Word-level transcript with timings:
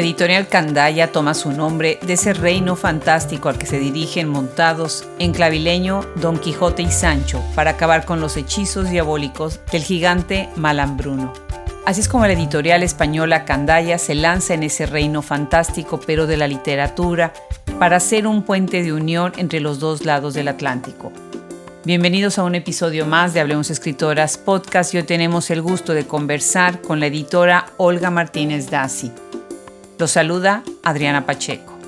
Editorial 0.00 0.48
Candaya 0.48 1.12
toma 1.12 1.34
su 1.34 1.52
nombre 1.52 1.98
de 2.00 2.14
ese 2.14 2.32
reino 2.32 2.74
fantástico 2.74 3.50
al 3.50 3.58
que 3.58 3.66
se 3.66 3.78
dirigen 3.78 4.30
montados 4.30 5.06
en 5.18 5.32
clavileño 5.32 6.06
Don 6.16 6.38
Quijote 6.38 6.80
y 6.80 6.90
Sancho 6.90 7.44
para 7.54 7.72
acabar 7.72 8.06
con 8.06 8.18
los 8.18 8.38
hechizos 8.38 8.88
diabólicos 8.88 9.60
del 9.70 9.82
gigante 9.82 10.48
Malambruno. 10.56 11.34
Así 11.84 12.00
es 12.00 12.08
como 12.08 12.26
la 12.26 12.32
editorial 12.32 12.82
española 12.82 13.44
Candaya 13.44 13.98
se 13.98 14.14
lanza 14.14 14.54
en 14.54 14.62
ese 14.62 14.86
reino 14.86 15.20
fantástico 15.20 16.00
pero 16.06 16.26
de 16.26 16.38
la 16.38 16.48
literatura 16.48 17.34
para 17.78 18.00
ser 18.00 18.26
un 18.26 18.42
puente 18.42 18.82
de 18.82 18.94
unión 18.94 19.34
entre 19.36 19.60
los 19.60 19.80
dos 19.80 20.06
lados 20.06 20.32
del 20.32 20.48
Atlántico. 20.48 21.12
Bienvenidos 21.84 22.38
a 22.38 22.44
un 22.44 22.54
episodio 22.54 23.04
más 23.04 23.34
de 23.34 23.40
Hablemos 23.40 23.68
Escritoras 23.68 24.38
Podcast 24.38 24.94
y 24.94 24.96
hoy 24.96 25.02
tenemos 25.02 25.50
el 25.50 25.60
gusto 25.60 25.92
de 25.92 26.06
conversar 26.06 26.80
con 26.80 27.00
la 27.00 27.06
editora 27.06 27.66
Olga 27.76 28.10
Martínez 28.10 28.70
Dasi. 28.70 29.12
Los 30.00 30.12
saluda 30.12 30.64
Adriana 30.82 31.26
Pacheco. 31.26 31.78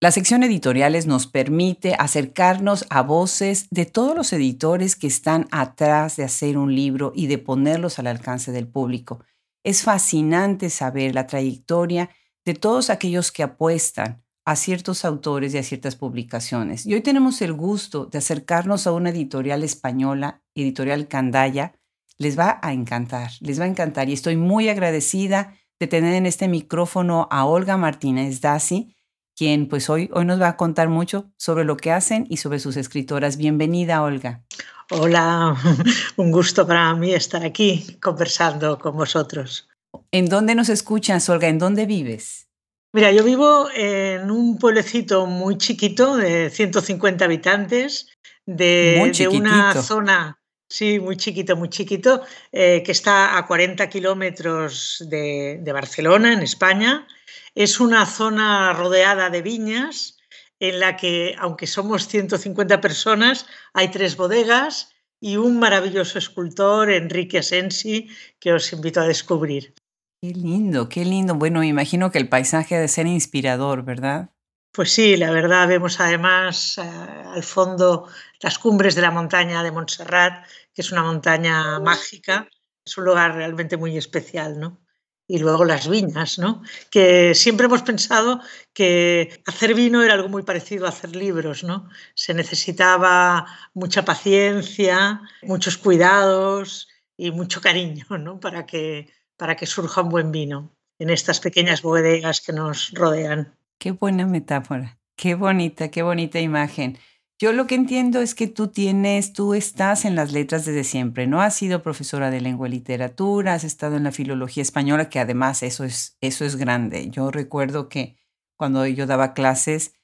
La 0.00 0.10
sección 0.10 0.42
editoriales 0.42 1.06
nos 1.06 1.28
permite 1.28 1.94
acercarnos 1.96 2.86
a 2.90 3.02
voces 3.02 3.68
de 3.70 3.86
todos 3.86 4.16
los 4.16 4.32
editores 4.32 4.96
que 4.96 5.06
están 5.06 5.46
atrás 5.52 6.16
de 6.16 6.24
hacer 6.24 6.58
un 6.58 6.74
libro 6.74 7.12
y 7.14 7.28
de 7.28 7.38
ponerlos 7.38 8.00
al 8.00 8.08
alcance 8.08 8.50
del 8.50 8.66
público. 8.66 9.24
Es 9.62 9.82
fascinante 9.82 10.70
saber 10.70 11.14
la 11.14 11.28
trayectoria 11.28 12.10
de 12.44 12.54
todos 12.54 12.90
aquellos 12.90 13.30
que 13.30 13.44
apuestan 13.44 14.24
a 14.44 14.56
ciertos 14.56 15.04
autores 15.04 15.54
y 15.54 15.58
a 15.58 15.62
ciertas 15.62 15.94
publicaciones. 15.94 16.84
Y 16.84 16.94
hoy 16.94 17.00
tenemos 17.00 17.42
el 17.42 17.52
gusto 17.52 18.06
de 18.06 18.18
acercarnos 18.18 18.88
a 18.88 18.92
una 18.92 19.10
editorial 19.10 19.62
española, 19.62 20.42
editorial 20.56 21.06
Candaya, 21.06 21.74
les 22.20 22.38
va 22.38 22.60
a 22.62 22.72
encantar, 22.74 23.30
les 23.40 23.58
va 23.58 23.64
a 23.64 23.68
encantar. 23.68 24.10
Y 24.10 24.12
estoy 24.12 24.36
muy 24.36 24.68
agradecida 24.68 25.54
de 25.80 25.86
tener 25.86 26.14
en 26.14 26.26
este 26.26 26.48
micrófono 26.48 27.26
a 27.30 27.46
Olga 27.46 27.78
Martínez 27.78 28.42
Dasi, 28.42 28.94
quien 29.34 29.68
pues 29.68 29.88
hoy, 29.88 30.10
hoy 30.12 30.26
nos 30.26 30.38
va 30.38 30.48
a 30.48 30.56
contar 30.58 30.90
mucho 30.90 31.30
sobre 31.38 31.64
lo 31.64 31.78
que 31.78 31.92
hacen 31.92 32.26
y 32.28 32.36
sobre 32.36 32.58
sus 32.58 32.76
escritoras. 32.76 33.38
Bienvenida, 33.38 34.02
Olga. 34.02 34.44
Hola, 34.90 35.56
un 36.16 36.30
gusto 36.30 36.66
para 36.66 36.94
mí 36.94 37.14
estar 37.14 37.42
aquí 37.42 37.96
conversando 38.02 38.78
con 38.78 38.94
vosotros. 38.94 39.70
¿En 40.12 40.26
dónde 40.26 40.54
nos 40.54 40.68
escuchas, 40.68 41.26
Olga? 41.30 41.48
¿En 41.48 41.58
dónde 41.58 41.86
vives? 41.86 42.48
Mira, 42.92 43.12
yo 43.12 43.24
vivo 43.24 43.68
en 43.74 44.30
un 44.30 44.58
pueblecito 44.58 45.24
muy 45.24 45.56
chiquito 45.56 46.16
de 46.16 46.50
150 46.50 47.24
habitantes, 47.24 48.08
de, 48.44 49.10
de 49.16 49.28
una 49.28 49.80
zona 49.80 50.39
Sí, 50.70 51.00
muy 51.00 51.16
chiquito, 51.16 51.56
muy 51.56 51.68
chiquito, 51.68 52.22
eh, 52.52 52.84
que 52.84 52.92
está 52.92 53.36
a 53.36 53.44
40 53.44 53.88
kilómetros 53.88 55.04
de, 55.10 55.60
Barcelona, 55.72 56.32
en 56.32 56.42
España. 56.42 57.08
Es 57.56 57.80
una 57.80 58.06
zona 58.06 58.72
rodeada 58.72 59.30
de 59.30 59.42
viñas 59.42 60.18
en 60.60 60.78
la 60.78 60.96
que, 60.96 61.34
aunque 61.40 61.66
somos 61.66 62.06
150 62.06 62.80
personas, 62.80 63.46
hay 63.74 63.88
tres 63.88 64.16
bodegas 64.16 64.92
y 65.20 65.36
un 65.38 65.58
maravilloso 65.58 66.18
escultor, 66.18 66.88
Enrique 66.92 67.38
Asensi, 67.38 68.08
que 68.38 68.52
os 68.52 68.72
invito 68.72 69.00
a 69.00 69.08
descubrir. 69.08 69.74
Qué 70.22 70.30
lindo, 70.30 70.88
qué 70.88 71.04
lindo. 71.04 71.34
Bueno, 71.34 71.60
me 71.60 71.66
imagino 71.66 72.12
que 72.12 72.18
el 72.18 72.28
paisaje 72.28 72.76
ha 72.76 72.80
de 72.80 72.88
ser 72.88 73.08
inspirador, 73.08 73.82
¿verdad? 73.84 74.30
Pues 74.72 74.92
sí, 74.92 75.16
la 75.16 75.32
verdad, 75.32 75.66
vemos 75.66 75.98
además 75.98 76.78
eh, 76.78 76.82
al 76.82 77.42
fondo 77.42 78.06
las 78.40 78.58
cumbres 78.58 78.94
de 78.94 79.02
la 79.02 79.10
montaña 79.10 79.64
de 79.64 79.72
Montserrat, 79.72 80.46
que 80.74 80.82
es 80.82 80.92
una 80.92 81.02
montaña 81.02 81.80
mágica, 81.80 82.48
es 82.84 82.96
un 82.98 83.04
lugar 83.04 83.34
realmente 83.34 83.76
muy 83.76 83.96
especial, 83.96 84.58
¿no? 84.58 84.80
Y 85.26 85.38
luego 85.38 85.64
las 85.64 85.88
viñas, 85.88 86.38
¿no? 86.38 86.62
Que 86.90 87.34
siempre 87.36 87.66
hemos 87.66 87.82
pensado 87.82 88.40
que 88.72 89.42
hacer 89.46 89.74
vino 89.74 90.02
era 90.02 90.14
algo 90.14 90.28
muy 90.28 90.42
parecido 90.42 90.86
a 90.86 90.88
hacer 90.88 91.14
libros, 91.14 91.62
¿no? 91.62 91.88
Se 92.14 92.34
necesitaba 92.34 93.46
mucha 93.74 94.04
paciencia, 94.04 95.20
muchos 95.42 95.78
cuidados 95.78 96.88
y 97.16 97.30
mucho 97.30 97.60
cariño, 97.60 98.06
¿no? 98.18 98.40
Para 98.40 98.66
que, 98.66 99.12
para 99.36 99.54
que 99.54 99.66
surja 99.66 100.02
un 100.02 100.08
buen 100.08 100.32
vino 100.32 100.74
en 100.98 101.10
estas 101.10 101.40
pequeñas 101.40 101.82
bodegas 101.82 102.40
que 102.40 102.52
nos 102.52 102.90
rodean. 102.92 103.56
Qué 103.78 103.92
buena 103.92 104.26
metáfora, 104.26 104.98
qué 105.16 105.34
bonita, 105.34 105.90
qué 105.90 106.02
bonita 106.02 106.40
imagen. 106.40 106.98
Yo 107.40 107.54
lo 107.54 107.66
que 107.66 107.74
entiendo 107.74 108.20
es 108.20 108.34
que 108.34 108.48
tú 108.48 108.68
tienes, 108.68 109.32
tú 109.32 109.54
estás 109.54 110.04
en 110.04 110.14
las 110.14 110.30
letras 110.30 110.66
desde 110.66 110.84
siempre, 110.84 111.26
¿no? 111.26 111.40
Has 111.40 111.54
sido 111.54 111.82
profesora 111.82 112.30
de 112.30 112.42
lengua 112.42 112.68
y 112.68 112.72
literatura, 112.72 113.54
has 113.54 113.64
estado 113.64 113.96
en 113.96 114.04
la 114.04 114.12
filología 114.12 114.62
española, 114.62 115.08
que 115.08 115.20
además 115.20 115.62
eso 115.62 115.84
es, 115.84 116.18
eso 116.20 116.44
es 116.44 116.56
grande. 116.56 117.08
Yo 117.08 117.30
recuerdo 117.30 117.88
que 117.88 118.18
cuando 118.58 118.86
yo 118.86 119.06
daba 119.06 119.32
clases, 119.32 119.94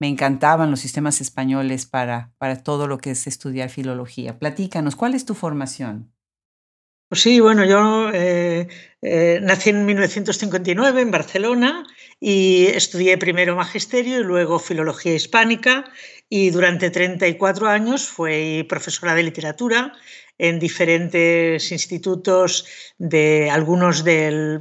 me 0.00 0.08
encantaban 0.08 0.70
los 0.70 0.80
sistemas 0.80 1.20
españoles 1.20 1.84
para, 1.84 2.32
para 2.38 2.62
todo 2.62 2.86
lo 2.86 2.96
que 2.96 3.10
es 3.10 3.26
estudiar 3.26 3.68
filología. 3.68 4.38
Platícanos, 4.38 4.96
¿cuál 4.96 5.12
es 5.12 5.26
tu 5.26 5.34
formación? 5.34 6.15
Pues 7.08 7.22
sí, 7.22 7.38
bueno, 7.38 7.64
yo 7.64 8.10
eh, 8.12 8.66
eh, 9.00 9.38
nací 9.40 9.70
en 9.70 9.86
1959 9.86 11.02
en 11.02 11.10
Barcelona 11.12 11.86
y 12.18 12.66
estudié 12.66 13.16
primero 13.16 13.54
magisterio 13.54 14.20
y 14.20 14.24
luego 14.24 14.58
filología 14.58 15.14
hispánica 15.14 15.84
y 16.28 16.50
durante 16.50 16.90
34 16.90 17.68
años 17.68 18.08
fui 18.08 18.64
profesora 18.68 19.14
de 19.14 19.22
literatura 19.22 19.92
en 20.38 20.58
diferentes 20.58 21.70
institutos 21.70 22.66
de 22.98 23.50
algunos 23.50 24.02
de 24.02 24.58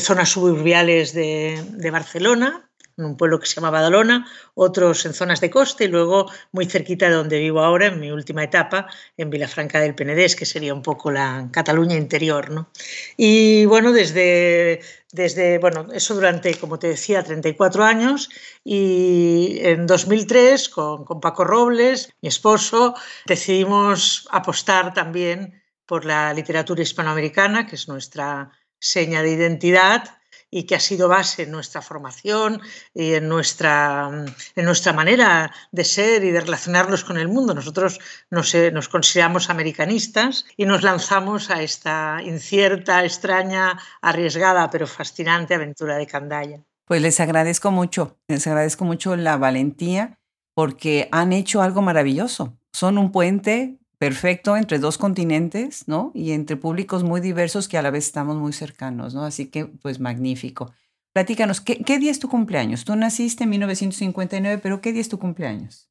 zonas 0.00 0.30
suburbiales 0.30 1.14
de, 1.14 1.62
de 1.70 1.90
Barcelona 1.92 2.68
en 2.96 3.04
un 3.04 3.16
pueblo 3.16 3.40
que 3.40 3.46
se 3.46 3.56
llama 3.56 3.70
Badalona, 3.70 4.26
otros 4.54 5.04
en 5.06 5.14
zonas 5.14 5.40
de 5.40 5.50
costa 5.50 5.84
y 5.84 5.88
luego 5.88 6.30
muy 6.52 6.66
cerquita 6.66 7.08
de 7.08 7.14
donde 7.14 7.38
vivo 7.38 7.60
ahora, 7.60 7.86
en 7.86 8.00
mi 8.00 8.10
última 8.10 8.44
etapa, 8.44 8.88
en 9.16 9.30
Vilafranca 9.30 9.80
del 9.80 9.94
Penedés, 9.94 10.36
que 10.36 10.46
sería 10.46 10.74
un 10.74 10.82
poco 10.82 11.10
la 11.10 11.48
Cataluña 11.50 11.96
interior. 11.96 12.50
¿no? 12.50 12.70
Y 13.16 13.64
bueno, 13.66 13.92
desde, 13.92 14.80
desde, 15.12 15.58
bueno, 15.58 15.88
eso 15.92 16.14
durante, 16.14 16.54
como 16.54 16.78
te 16.78 16.88
decía, 16.88 17.22
34 17.22 17.84
años 17.84 18.30
y 18.62 19.58
en 19.62 19.86
2003 19.86 20.68
con, 20.68 21.04
con 21.04 21.20
Paco 21.20 21.44
Robles, 21.44 22.12
mi 22.20 22.28
esposo, 22.28 22.94
decidimos 23.26 24.28
apostar 24.30 24.94
también 24.94 25.62
por 25.86 26.04
la 26.04 26.32
literatura 26.32 26.82
hispanoamericana, 26.82 27.66
que 27.66 27.76
es 27.76 27.88
nuestra 27.88 28.50
seña 28.78 29.22
de 29.22 29.30
identidad 29.30 30.18
y 30.54 30.66
que 30.66 30.76
ha 30.76 30.80
sido 30.80 31.08
base 31.08 31.42
en 31.42 31.50
nuestra 31.50 31.82
formación 31.82 32.62
y 32.94 33.14
en 33.14 33.28
nuestra, 33.28 34.24
en 34.54 34.64
nuestra 34.64 34.92
manera 34.92 35.52
de 35.72 35.82
ser 35.82 36.22
y 36.22 36.30
de 36.30 36.40
relacionarnos 36.40 37.02
con 37.02 37.18
el 37.18 37.26
mundo. 37.26 37.54
Nosotros 37.54 37.98
nos, 38.30 38.54
nos 38.72 38.88
consideramos 38.88 39.50
americanistas 39.50 40.46
y 40.56 40.64
nos 40.64 40.84
lanzamos 40.84 41.50
a 41.50 41.60
esta 41.60 42.20
incierta, 42.24 43.04
extraña, 43.04 43.80
arriesgada, 44.00 44.70
pero 44.70 44.86
fascinante 44.86 45.54
aventura 45.54 45.96
de 45.96 46.06
Candaya. 46.06 46.60
Pues 46.84 47.02
les 47.02 47.18
agradezco 47.18 47.72
mucho, 47.72 48.16
les 48.28 48.46
agradezco 48.46 48.84
mucho 48.84 49.16
la 49.16 49.36
valentía 49.36 50.20
porque 50.54 51.08
han 51.10 51.32
hecho 51.32 51.62
algo 51.62 51.82
maravilloso. 51.82 52.56
Son 52.72 52.96
un 52.96 53.10
puente 53.10 53.80
perfecto 53.98 54.56
entre 54.56 54.78
dos 54.78 54.98
continentes, 54.98 55.88
¿no? 55.88 56.10
Y 56.14 56.32
entre 56.32 56.56
públicos 56.56 57.04
muy 57.04 57.20
diversos 57.20 57.68
que 57.68 57.78
a 57.78 57.82
la 57.82 57.90
vez 57.90 58.06
estamos 58.06 58.36
muy 58.36 58.52
cercanos, 58.52 59.14
¿no? 59.14 59.24
Así 59.24 59.46
que, 59.46 59.66
pues, 59.66 60.00
magnífico. 60.00 60.72
Platícanos, 61.14 61.60
¿qué, 61.60 61.98
día 61.98 62.10
es 62.10 62.18
tu 62.18 62.28
cumpleaños? 62.28 62.84
Tú 62.84 62.96
naciste 62.96 63.44
en 63.44 63.50
1959, 63.50 64.60
pero 64.60 64.80
¿qué 64.80 64.92
día 64.92 65.00
es 65.00 65.08
tu 65.08 65.20
cumpleaños? 65.20 65.88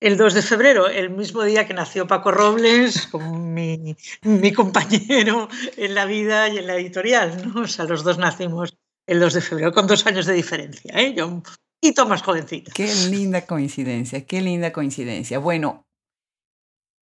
El 0.00 0.18
2 0.18 0.34
de 0.34 0.42
febrero, 0.42 0.88
el 0.88 1.08
mismo 1.08 1.42
día 1.44 1.66
que 1.66 1.72
nació 1.72 2.06
Paco 2.06 2.30
Robles, 2.30 3.06
como 3.10 3.38
mi, 3.38 3.96
mi 4.22 4.52
compañero 4.52 5.48
en 5.78 5.94
la 5.94 6.04
vida 6.04 6.50
y 6.50 6.58
en 6.58 6.66
la 6.66 6.76
editorial, 6.76 7.54
¿no? 7.54 7.62
O 7.62 7.66
sea, 7.66 7.86
los 7.86 8.04
dos 8.04 8.18
nacimos 8.18 8.76
el 9.06 9.18
2 9.18 9.32
de 9.32 9.40
febrero, 9.40 9.72
con 9.72 9.86
dos 9.86 10.06
años 10.06 10.26
de 10.26 10.34
diferencia, 10.34 10.92
¿eh? 10.94 11.14
Yo 11.14 11.26
un 11.26 11.42
poquito 11.80 12.06
más 12.06 12.22
jovencita. 12.22 12.70
Qué 12.74 12.92
linda 13.08 13.46
coincidencia, 13.46 14.26
qué 14.26 14.42
linda 14.42 14.72
coincidencia. 14.72 15.38
Bueno, 15.38 15.85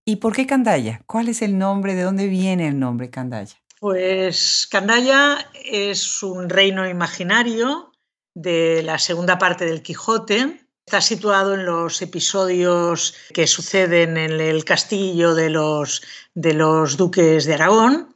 ¿Y 0.06 0.16
por 0.16 0.34
qué 0.34 0.46
Candaya? 0.46 1.02
¿Cuál 1.06 1.28
es 1.28 1.40
el 1.40 1.56
nombre? 1.56 1.94
¿De 1.94 2.02
dónde 2.02 2.26
viene 2.26 2.68
el 2.68 2.78
nombre 2.78 3.08
Candaya? 3.10 3.56
Pues 3.80 4.68
Candaya 4.70 5.50
es 5.64 6.22
un 6.22 6.48
reino 6.48 6.88
imaginario 6.88 7.92
de 8.34 8.82
la 8.82 8.98
segunda 8.98 9.38
parte 9.38 9.64
del 9.64 9.82
Quijote. 9.82 10.66
Está 10.86 11.00
situado 11.00 11.54
en 11.54 11.64
los 11.64 12.02
episodios 12.02 13.14
que 13.32 13.46
suceden 13.46 14.18
en 14.18 14.40
el 14.40 14.64
castillo 14.66 15.34
de 15.34 15.48
los, 15.48 16.02
de 16.34 16.52
los 16.52 16.98
duques 16.98 17.46
de 17.46 17.54
Aragón 17.54 18.14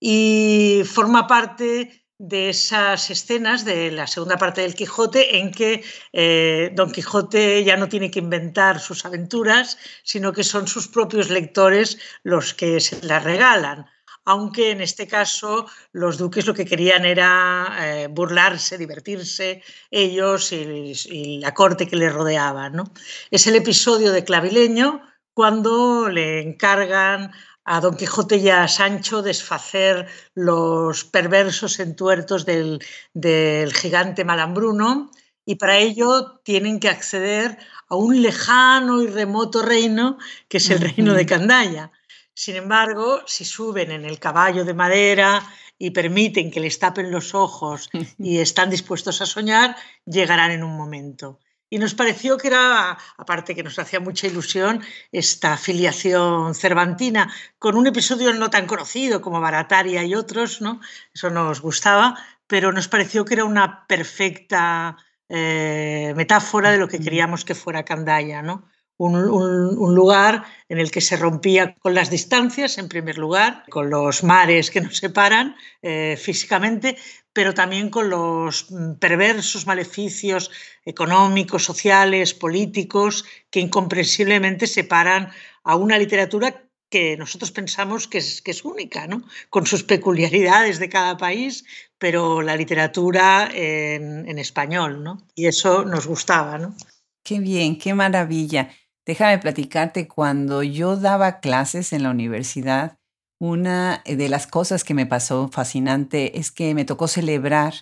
y 0.00 0.82
forma 0.84 1.28
parte 1.28 2.07
de 2.18 2.50
esas 2.50 3.10
escenas 3.10 3.64
de 3.64 3.92
la 3.92 4.08
segunda 4.08 4.36
parte 4.36 4.62
del 4.62 4.74
Quijote 4.74 5.38
en 5.38 5.52
que 5.52 5.84
eh, 6.12 6.72
Don 6.74 6.90
Quijote 6.90 7.62
ya 7.62 7.76
no 7.76 7.88
tiene 7.88 8.10
que 8.10 8.18
inventar 8.18 8.80
sus 8.80 9.04
aventuras, 9.04 9.78
sino 10.02 10.32
que 10.32 10.42
son 10.42 10.66
sus 10.66 10.88
propios 10.88 11.30
lectores 11.30 11.98
los 12.24 12.54
que 12.54 12.80
se 12.80 13.00
las 13.06 13.22
regalan. 13.22 13.86
aunque 14.24 14.72
en 14.72 14.82
este 14.82 15.06
caso 15.06 15.66
los 15.92 16.18
duques 16.18 16.46
lo 16.46 16.52
que 16.52 16.66
querían 16.66 17.06
era 17.06 17.74
eh, 17.80 18.08
burlarse, 18.10 18.76
divertirse 18.76 19.62
ellos 19.90 20.52
y, 20.52 21.38
la 21.40 21.54
corte 21.54 21.88
que 21.88 21.96
les 21.96 22.12
rodeaba. 22.12 22.68
¿no? 22.68 22.84
Es 23.30 23.46
el 23.46 23.56
episodio 23.56 24.12
de 24.12 24.24
Clavileño 24.24 25.00
cuando 25.32 26.10
le 26.10 26.42
encargan 26.42 27.32
a 27.70 27.80
Don 27.80 27.96
Quijote 27.96 28.36
y 28.38 28.48
a 28.48 28.66
Sancho 28.66 29.20
desfacer 29.20 30.06
los 30.34 31.04
perversos 31.04 31.78
entuertos 31.80 32.46
del, 32.46 32.82
del 33.12 33.74
gigante 33.74 34.24
Malambruno 34.24 35.10
y 35.44 35.56
para 35.56 35.76
ello 35.76 36.40
tienen 36.44 36.80
que 36.80 36.88
acceder 36.88 37.58
a 37.90 37.94
un 37.94 38.22
lejano 38.22 39.02
y 39.02 39.06
remoto 39.06 39.60
reino 39.60 40.16
que 40.48 40.56
es 40.56 40.70
el 40.70 40.80
reino 40.80 41.12
de 41.12 41.26
Candaya. 41.26 41.92
Sin 42.32 42.56
embargo, 42.56 43.20
si 43.26 43.44
suben 43.44 43.90
en 43.90 44.06
el 44.06 44.18
caballo 44.18 44.64
de 44.64 44.72
madera 44.72 45.42
y 45.78 45.90
permiten 45.90 46.50
que 46.50 46.60
les 46.60 46.78
tapen 46.78 47.10
los 47.10 47.34
ojos 47.34 47.90
y 48.18 48.38
están 48.38 48.70
dispuestos 48.70 49.20
a 49.20 49.26
soñar, 49.26 49.76
llegarán 50.06 50.52
en 50.52 50.62
un 50.62 50.74
momento. 50.74 51.38
Y 51.70 51.78
nos 51.78 51.94
pareció 51.94 52.38
que 52.38 52.48
era, 52.48 52.96
aparte 53.16 53.54
que 53.54 53.62
nos 53.62 53.78
hacía 53.78 54.00
mucha 54.00 54.26
ilusión, 54.26 54.82
esta 55.12 55.56
filiación 55.56 56.54
cervantina, 56.54 57.32
con 57.58 57.76
un 57.76 57.86
episodio 57.86 58.32
no 58.32 58.48
tan 58.48 58.66
conocido 58.66 59.20
como 59.20 59.40
Barataria 59.40 60.02
y 60.04 60.14
otros, 60.14 60.60
¿no? 60.60 60.80
Eso 61.14 61.28
nos 61.30 61.60
gustaba, 61.60 62.16
pero 62.46 62.72
nos 62.72 62.88
pareció 62.88 63.24
que 63.24 63.34
era 63.34 63.44
una 63.44 63.86
perfecta 63.86 64.96
eh, 65.28 66.14
metáfora 66.16 66.70
de 66.70 66.78
lo 66.78 66.88
que 66.88 67.00
queríamos 67.00 67.44
que 67.44 67.54
fuera 67.54 67.84
Candaya, 67.84 68.42
¿no? 68.42 68.64
Un, 68.96 69.94
lugar 69.94 70.44
en 70.68 70.78
el 70.78 70.90
que 70.90 71.00
se 71.00 71.16
rompía 71.16 71.76
con 71.76 71.94
las 71.94 72.10
distancias, 72.10 72.78
en 72.78 72.88
primer 72.88 73.16
lugar, 73.16 73.62
con 73.70 73.90
los 73.90 74.24
mares 74.24 74.72
que 74.72 74.80
nos 74.80 74.96
separan 74.96 75.54
eh, 75.82 76.18
físicamente, 76.20 76.96
pero 77.38 77.54
también 77.54 77.88
con 77.88 78.10
los 78.10 78.68
mm, 78.68 78.94
perversos 78.94 79.64
maleficios 79.64 80.50
económicos, 80.84 81.62
sociales, 81.62 82.34
políticos, 82.34 83.24
que 83.48 83.60
incomprensiblemente 83.60 84.66
separan 84.66 85.30
a 85.62 85.76
una 85.76 85.96
literatura 85.98 86.64
que 86.90 87.16
nosotros 87.16 87.52
pensamos 87.52 88.08
que 88.08 88.18
es, 88.18 88.64
única, 88.64 89.06
¿no? 89.06 89.22
con 89.50 89.66
sus 89.66 89.84
peculiaridades 89.84 90.80
de 90.80 90.88
cada 90.88 91.16
país, 91.16 91.64
pero 91.96 92.42
la 92.42 92.56
literatura 92.56 93.48
en, 93.54 94.36
español, 94.36 95.04
¿no? 95.04 95.24
Y 95.36 95.46
eso 95.46 95.84
nos 95.84 96.08
gustaba, 96.08 96.58
¿no? 96.58 96.74
Qué 97.22 97.38
bien, 97.38 97.78
qué 97.78 97.94
maravilla. 97.94 98.70
Déjame 99.06 99.38
platicarte, 99.38 100.08
cuando 100.08 100.64
yo 100.64 100.96
daba 100.96 101.38
clases 101.38 101.92
en 101.92 102.02
la 102.02 102.10
universidad, 102.10 102.98
una 103.38 104.02
de 104.04 104.28
las 104.28 104.46
cosas 104.46 104.84
que 104.84 104.94
me 104.94 105.06
pasó 105.06 105.48
fascinante 105.48 106.38
es 106.38 106.50
que 106.50 106.74
me 106.74 106.84
tocó 106.84 107.08
celebrar 107.08 107.74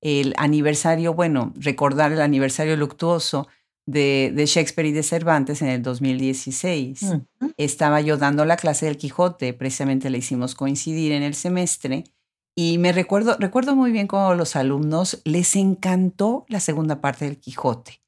el 0.00 0.34
aniversario, 0.36 1.14
bueno, 1.14 1.52
recordar 1.56 2.12
el 2.12 2.20
aniversario 2.20 2.76
luctuoso 2.76 3.48
de, 3.86 4.32
Shakespeare 4.46 4.88
y 4.88 4.92
de 4.92 5.02
Cervantes 5.02 5.62
en 5.62 5.68
el 5.68 5.82
2016. 5.82 7.14
Estaba 7.56 8.00
yo 8.00 8.16
dando 8.16 8.44
la 8.44 8.56
clase 8.56 8.86
del 8.86 8.96
Quijote, 8.96 9.54
precisamente 9.54 10.10
la 10.10 10.18
hicimos 10.18 10.54
coincidir 10.54 11.12
en 11.12 11.22
el 11.22 11.34
semestre, 11.34 12.04
y 12.56 12.78
me 12.78 12.92
recuerdo, 12.92 13.36
recuerdo 13.38 13.74
muy 13.74 13.90
bien 13.90 14.06
cómo 14.06 14.34
los 14.34 14.54
alumnos 14.56 15.20
les 15.24 15.56
encantó 15.56 16.44
la 16.48 16.60
segunda 16.60 17.00
parte 17.00 17.24
del 17.24 17.38
Quijote. 17.38 18.00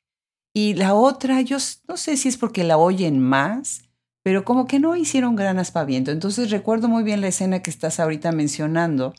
Y 0.55 0.75
la 0.75 0.95
otra, 0.95 1.41
yo 1.43 1.59
no 1.89 1.97
sé 1.97 2.17
si 2.17 2.29
es 2.29 2.37
porque 2.39 2.65
la 2.65 2.79
oyen 2.79 3.19
más, 3.19 3.83
pero 4.27 4.45
como 4.45 4.67
que 4.67 4.81
no 4.81 4.97
hicieron 4.97 5.37
gran 5.37 5.61
aspaviento. 5.61 6.11
Entonces 6.11 6.51
recuerdo 6.51 6.89
muy 6.89 7.05
bien 7.05 7.21
la 7.21 7.29
escena 7.29 7.63
que 7.63 7.71
estás 7.71 8.01
ahorita 8.01 8.33
mencionando, 8.33 9.15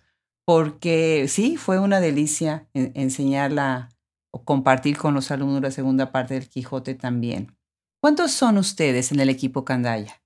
porque 0.45 1.27
sí, 1.29 1.55
fue 1.55 1.79
una 1.79 2.01
delicia 2.01 2.67
enseñarla 2.73 3.87
o 4.31 4.43
compartir 4.43 4.97
con 4.97 5.13
los 5.13 5.31
alumnos 5.31 5.61
la 5.61 5.71
segunda 5.71 6.11
parte 6.11 6.33
del 6.33 6.49
Quijote 6.49 6.93
también. 6.93 7.55
¿Cuántos 8.01 8.31
son 8.31 8.57
ustedes 8.57 9.13
en 9.13 9.21
el 9.21 9.29
equipo 9.29 9.63
Candaya? 9.63 10.21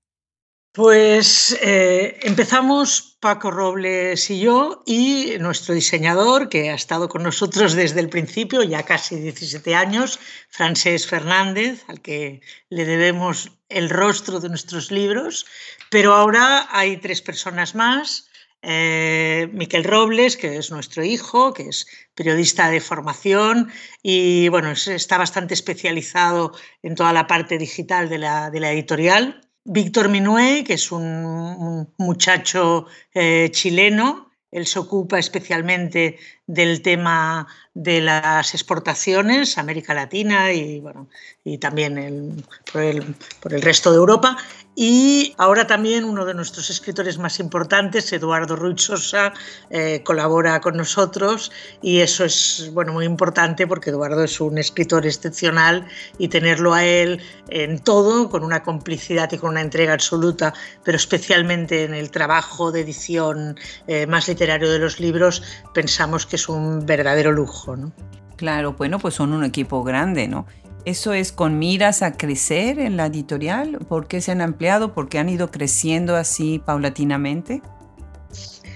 Pues 0.74 1.54
eh, 1.60 2.18
empezamos 2.22 3.18
Paco 3.20 3.50
Robles 3.50 4.30
y 4.30 4.40
yo 4.40 4.82
y 4.86 5.34
nuestro 5.38 5.74
diseñador, 5.74 6.48
que 6.48 6.70
ha 6.70 6.74
estado 6.74 7.10
con 7.10 7.22
nosotros 7.22 7.74
desde 7.74 8.00
el 8.00 8.08
principio, 8.08 8.62
ya 8.62 8.82
casi 8.82 9.16
17 9.16 9.74
años, 9.74 10.18
Francés 10.48 11.06
Fernández, 11.06 11.84
al 11.88 12.00
que 12.00 12.40
le 12.70 12.86
debemos 12.86 13.52
el 13.68 13.90
rostro 13.90 14.40
de 14.40 14.48
nuestros 14.48 14.90
libros, 14.90 15.44
pero 15.90 16.14
ahora 16.14 16.66
hay 16.70 16.96
tres 16.96 17.20
personas 17.20 17.74
más. 17.74 18.30
Eh, 18.62 19.50
Miquel 19.52 19.84
Robles, 19.84 20.38
que 20.38 20.56
es 20.56 20.70
nuestro 20.70 21.04
hijo, 21.04 21.52
que 21.52 21.68
es 21.68 21.86
periodista 22.14 22.70
de 22.70 22.80
formación 22.80 23.70
y 24.02 24.48
bueno, 24.48 24.70
está 24.70 25.18
bastante 25.18 25.52
especializado 25.52 26.54
en 26.82 26.94
toda 26.94 27.12
la 27.12 27.26
parte 27.26 27.58
digital 27.58 28.08
de 28.08 28.18
la, 28.18 28.50
de 28.50 28.60
la 28.60 28.72
editorial. 28.72 29.51
Víctor 29.64 30.08
Minué, 30.08 30.64
que 30.64 30.74
es 30.74 30.90
un, 30.90 31.92
muchacho 31.98 32.86
eh, 33.14 33.48
chileno, 33.52 34.30
él 34.50 34.66
se 34.66 34.78
ocupa 34.78 35.18
especialmente 35.18 36.18
del 36.52 36.82
tema 36.82 37.46
de 37.74 38.02
las 38.02 38.52
exportaciones, 38.52 39.56
América 39.56 39.94
Latina 39.94 40.52
y, 40.52 40.80
bueno, 40.80 41.08
y 41.42 41.56
también 41.56 42.44
por, 42.70 42.82
el, 42.82 43.14
por, 43.40 43.54
el, 43.54 43.62
resto 43.62 43.90
de 43.90 43.96
Europa. 43.96 44.36
Y 44.74 45.34
ahora 45.36 45.66
también 45.66 46.04
uno 46.04 46.24
de 46.24 46.32
nuestros 46.32 46.70
escritores 46.70 47.18
más 47.18 47.40
importantes, 47.40 48.10
Eduardo 48.12 48.56
Ruiz 48.56 48.82
Sosa, 48.82 49.34
eh, 49.70 50.02
colabora 50.02 50.60
con 50.60 50.76
nosotros 50.76 51.52
y 51.82 52.00
eso 52.00 52.24
es 52.24 52.70
bueno, 52.72 52.94
muy 52.94 53.04
importante 53.04 53.66
porque 53.66 53.90
Eduardo 53.90 54.24
es 54.24 54.40
un 54.40 54.56
escritor 54.56 55.06
excepcional 55.06 55.86
y 56.18 56.28
tenerlo 56.28 56.72
a 56.72 56.84
él 56.84 57.20
en 57.48 57.78
todo, 57.80 58.30
con 58.30 58.44
una 58.44 58.62
complicidad 58.62 59.30
y 59.32 59.38
con 59.38 59.50
una 59.50 59.60
entrega 59.60 59.92
absoluta, 59.92 60.54
pero 60.84 60.96
especialmente 60.96 61.84
en 61.84 61.92
el 61.92 62.10
trabajo 62.10 62.72
de 62.72 62.80
edición 62.80 63.58
eh, 63.86 64.06
más 64.06 64.26
literario 64.28 64.70
de 64.70 64.78
los 64.78 65.00
libros, 65.00 65.42
pensamos 65.74 66.24
que 66.24 66.36
es 66.36 66.41
un 66.48 66.84
verdadero 66.86 67.32
lujo. 67.32 67.76
¿no? 67.76 67.92
Claro, 68.36 68.74
bueno, 68.74 68.98
pues 68.98 69.14
son 69.14 69.32
un 69.32 69.44
equipo 69.44 69.82
grande, 69.82 70.28
¿no? 70.28 70.46
¿Eso 70.84 71.12
es 71.12 71.30
con 71.30 71.58
miras 71.58 72.02
a 72.02 72.16
crecer 72.16 72.80
en 72.80 72.96
la 72.96 73.06
editorial? 73.06 73.78
¿Por 73.88 74.08
qué 74.08 74.20
se 74.20 74.32
han 74.32 74.40
ampliado? 74.40 74.94
¿Por 74.94 75.08
qué 75.08 75.20
han 75.20 75.28
ido 75.28 75.50
creciendo 75.50 76.16
así 76.16 76.58
paulatinamente? 76.58 77.62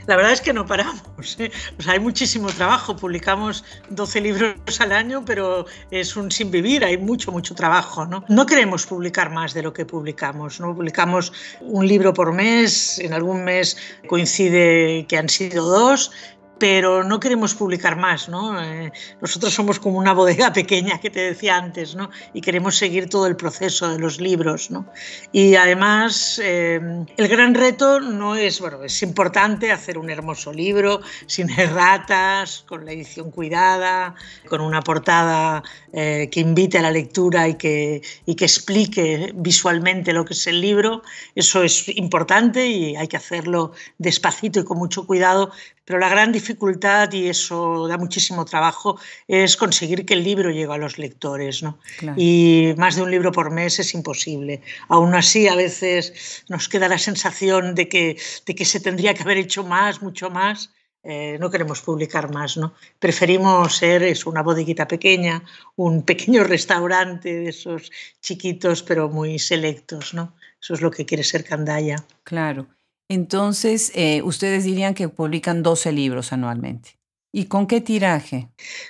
La 0.06 0.14
verdad 0.14 0.32
es 0.32 0.40
que 0.40 0.52
no 0.52 0.66
paramos. 0.66 1.36
¿eh? 1.40 1.50
hay 1.86 1.98
muchísimo 1.98 2.48
trabajo. 2.48 2.96
Publicamos 2.96 3.64
12 3.90 4.20
libros 4.20 4.80
al 4.80 4.92
año, 4.92 5.24
pero 5.24 5.66
es 5.90 6.16
un 6.16 6.30
sin 6.30 6.50
vivir. 6.50 6.84
Hay 6.84 6.96
mucho, 6.96 7.32
mucho 7.32 7.54
trabajo. 7.54 8.06
¿no? 8.06 8.24
no 8.28 8.46
queremos 8.46 8.86
publicar 8.86 9.30
más 9.30 9.52
de 9.52 9.62
lo 9.62 9.72
que 9.72 9.84
publicamos. 9.84 10.60
¿no? 10.60 10.74
Publicamos 10.74 11.32
un 11.60 11.86
libro 11.88 12.14
por 12.14 12.32
mes. 12.32 13.00
En 13.00 13.12
algún 13.12 13.42
mes 13.42 13.76
coincide 14.08 15.06
que 15.08 15.18
han 15.18 15.28
sido 15.28 15.64
dos 15.64 16.12
pero 16.58 17.04
no 17.04 17.20
queremos 17.20 17.54
publicar 17.54 17.96
más, 17.96 18.28
¿no? 18.28 18.62
Eh, 18.62 18.92
nosotros 19.20 19.52
somos 19.52 19.78
como 19.78 19.98
una 19.98 20.12
bodega 20.12 20.52
pequeña 20.52 21.00
que 21.00 21.10
te 21.10 21.20
decía 21.20 21.56
antes, 21.56 21.94
¿no? 21.94 22.10
Y 22.32 22.40
queremos 22.40 22.76
seguir 22.76 23.08
todo 23.08 23.26
el 23.26 23.36
proceso 23.36 23.88
de 23.88 23.98
los 23.98 24.20
libros, 24.20 24.70
¿no? 24.70 24.86
Y 25.32 25.54
además, 25.54 26.40
eh, 26.42 26.80
el 27.16 27.28
gran 27.28 27.54
reto 27.54 28.00
no 28.00 28.36
es, 28.36 28.60
bueno, 28.60 28.82
es 28.84 29.02
importante 29.02 29.70
hacer 29.70 29.98
un 29.98 30.10
hermoso 30.10 30.52
libro, 30.52 31.00
sin 31.26 31.50
erratas, 31.50 32.64
con 32.66 32.84
la 32.84 32.92
edición 32.92 33.30
cuidada, 33.30 34.14
con 34.48 34.60
una 34.60 34.80
portada 34.80 35.62
eh, 35.92 36.28
que 36.30 36.40
invite 36.40 36.78
a 36.78 36.82
la 36.82 36.90
lectura 36.90 37.48
y 37.48 37.54
que, 37.54 38.02
y 38.24 38.34
que 38.34 38.44
explique 38.44 39.32
visualmente 39.34 40.12
lo 40.12 40.24
que 40.24 40.32
es 40.32 40.46
el 40.46 40.60
libro. 40.60 41.02
Eso 41.34 41.62
es 41.62 41.88
importante 41.88 42.66
y 42.66 42.96
hay 42.96 43.08
que 43.08 43.16
hacerlo 43.16 43.72
despacito 43.98 44.60
y 44.60 44.64
con 44.64 44.78
mucho 44.78 45.06
cuidado, 45.06 45.50
pero 45.84 45.98
la 45.98 46.08
gran 46.08 46.32
dificultad, 46.46 47.12
y 47.12 47.28
eso 47.28 47.88
da 47.88 47.98
muchísimo 47.98 48.44
trabajo, 48.44 48.98
es 49.26 49.56
conseguir 49.56 50.06
que 50.06 50.14
el 50.14 50.22
libro 50.22 50.50
llegue 50.50 50.72
a 50.72 50.78
los 50.78 50.98
lectores. 50.98 51.62
¿no? 51.62 51.78
Y 52.16 52.74
más 52.76 52.94
de 52.96 53.02
un 53.02 53.10
libro 53.10 53.32
por 53.32 53.50
mes 53.50 53.78
es 53.78 53.94
imposible. 53.94 54.62
Aún 54.88 55.14
así, 55.14 55.48
a 55.48 55.56
veces 55.56 56.44
nos 56.48 56.68
queda 56.68 56.88
la 56.88 56.98
sensación 56.98 57.74
de 57.74 57.88
que, 57.88 58.16
de 58.46 58.54
que 58.54 58.64
se 58.64 58.80
tendría 58.80 59.14
que 59.14 59.22
haber 59.22 59.38
hecho 59.38 59.64
más, 59.64 60.02
mucho 60.02 60.30
más. 60.30 60.70
Eh, 61.08 61.38
no 61.38 61.50
queremos 61.50 61.82
publicar 61.82 62.32
más, 62.34 62.56
¿no? 62.56 62.74
Preferimos 62.98 63.76
ser 63.76 64.02
es 64.02 64.26
una 64.26 64.42
bodeguita 64.42 64.88
pequeña, 64.88 65.44
un 65.76 66.02
pequeño 66.02 66.42
restaurante 66.42 67.32
de 67.32 67.48
esos 67.50 67.92
chiquitos 68.20 68.82
pero 68.82 69.08
muy 69.08 69.38
selectos, 69.38 70.14
¿no? 70.14 70.34
Eso 70.60 70.74
es 70.74 70.80
lo 70.80 70.90
que 70.90 71.06
quiere 71.06 71.22
ser 71.22 71.44
Candaya. 71.44 72.04
Claro. 72.24 72.66
Entonces, 73.08 73.92
eh, 73.94 74.22
ustedes 74.22 74.64
dirían 74.64 74.94
que 74.94 75.08
publican 75.08 75.62
12 75.62 75.92
libros 75.92 76.32
anualmente. 76.32 76.98
¿Y 77.32 77.46
con 77.46 77.66
qué 77.66 77.80
tiraje? 77.82 78.48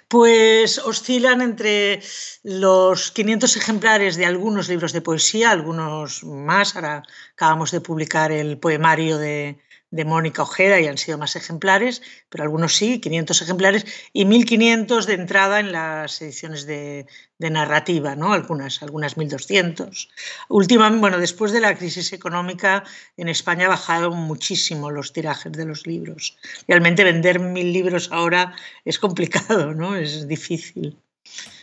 Pues 0.08 0.78
oscilan 0.78 1.42
entre 1.42 2.00
los 2.44 3.10
500 3.10 3.56
ejemplares 3.56 4.16
de 4.16 4.24
algunos 4.24 4.68
libros 4.68 4.92
de 4.92 5.00
poesía, 5.00 5.50
algunos 5.50 6.22
más. 6.22 6.76
Ahora 6.76 7.02
acabamos 7.32 7.72
de 7.72 7.80
publicar 7.80 8.30
el 8.30 8.58
poemario 8.58 9.18
de, 9.18 9.58
de 9.96 10.04
Mónica 10.04 10.42
Ojeda 10.42 10.78
y 10.78 10.86
han 10.86 10.98
sido 10.98 11.18
más 11.18 11.34
ejemplares, 11.36 12.02
pero 12.28 12.44
algunos 12.44 12.76
sí, 12.76 13.00
500 13.00 13.42
ejemplares 13.42 13.86
y 14.12 14.26
1500 14.26 15.06
de 15.06 15.14
entrada 15.14 15.58
en 15.58 15.72
las 15.72 16.20
ediciones 16.20 16.66
de, 16.66 17.06
narrativa, 17.38 18.14
¿no? 18.14 18.32
Algunas, 18.32 18.82
algunas 18.82 19.16
1200. 19.16 20.08
Últimamente, 20.48 21.00
bueno, 21.00 21.18
después 21.18 21.52
de 21.52 21.60
la 21.60 21.76
crisis 21.76 22.12
económica 22.12 22.84
en 23.16 23.28
España 23.28 23.68
bajaron 23.68 24.16
muchísimo 24.16 24.90
los 24.90 25.12
tirajes 25.12 25.52
de 25.52 25.64
los 25.64 25.86
libros. 25.86 26.36
Realmente 26.68 27.04
vender 27.04 27.40
mil 27.40 27.72
libros 27.72 28.10
ahora 28.12 28.54
es 28.84 28.98
complicado, 28.98 29.74
¿no? 29.74 29.96
Es 29.96 30.28
difícil. 30.28 30.98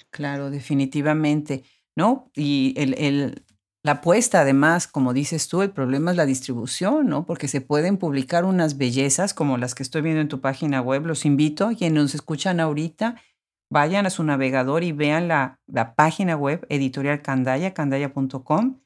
Claro, 0.09 0.51
definitivamente, 0.51 1.63
¿no? 1.95 2.29
Y 2.35 2.73
el, 2.77 2.93
el 2.97 3.43
la 3.85 3.93
apuesta, 3.93 4.39
además, 4.39 4.87
como 4.87 5.13
dices 5.13 5.49
tú, 5.49 5.61
el 5.61 5.71
problema 5.71 6.11
es 6.11 6.17
la 6.17 6.25
distribución, 6.25 7.07
¿no? 7.07 7.25
Porque 7.25 7.49
se 7.49 7.59
pueden 7.59 7.97
publicar 7.97 8.45
unas 8.45 8.77
bellezas 8.77 9.33
como 9.33 9.57
las 9.57 9.75
que 9.75 9.83
estoy 9.83 10.01
viendo 10.01 10.21
en 10.21 10.29
tu 10.29 10.39
página 10.39 10.79
web. 10.81 11.05
Los 11.05 11.25
invito 11.25 11.69
quienes 11.77 12.01
nos 12.01 12.15
escuchan 12.15 12.61
ahorita, 12.61 13.21
vayan 13.69 14.05
a 14.05 14.09
su 14.09 14.23
navegador 14.23 14.85
y 14.85 14.93
vean 14.93 15.27
la, 15.27 15.59
página 15.97 16.37
web 16.37 16.65
editorial 16.69 17.21
Candaya, 17.21 17.73
candaya.com. 17.73 18.79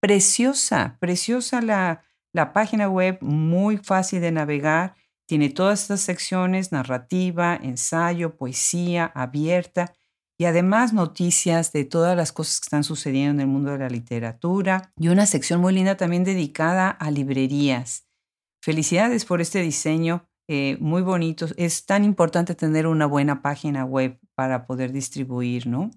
Preciosa, 0.00 0.96
preciosa 0.98 1.60
la, 1.60 2.04
la 2.32 2.54
página 2.54 2.88
web, 2.88 3.18
muy 3.20 3.76
fácil 3.76 4.22
de 4.22 4.32
navegar. 4.32 4.94
Tiene 5.26 5.50
todas 5.50 5.82
estas 5.82 6.00
secciones, 6.00 6.72
narrativa, 6.72 7.54
ensayo, 7.54 8.36
poesía, 8.36 9.12
abierta 9.14 9.92
y 10.38 10.44
además 10.44 10.92
noticias 10.92 11.72
de 11.72 11.84
todas 11.84 12.16
las 12.16 12.30
cosas 12.30 12.60
que 12.60 12.66
están 12.66 12.84
sucediendo 12.84 13.32
en 13.32 13.40
el 13.40 13.52
mundo 13.52 13.72
de 13.72 13.78
la 13.78 13.88
literatura 13.88 14.92
y 14.96 15.08
una 15.08 15.26
sección 15.26 15.60
muy 15.60 15.74
linda 15.74 15.96
también 15.96 16.22
dedicada 16.22 16.90
a 16.90 17.10
librerías. 17.10 18.06
Felicidades 18.62 19.24
por 19.24 19.40
este 19.40 19.60
diseño, 19.60 20.28
eh, 20.48 20.76
muy 20.80 21.02
bonito. 21.02 21.46
Es 21.56 21.86
tan 21.86 22.04
importante 22.04 22.54
tener 22.54 22.86
una 22.86 23.06
buena 23.06 23.42
página 23.42 23.84
web 23.84 24.18
para 24.36 24.64
poder 24.66 24.92
distribuir, 24.92 25.66
¿no? 25.66 25.90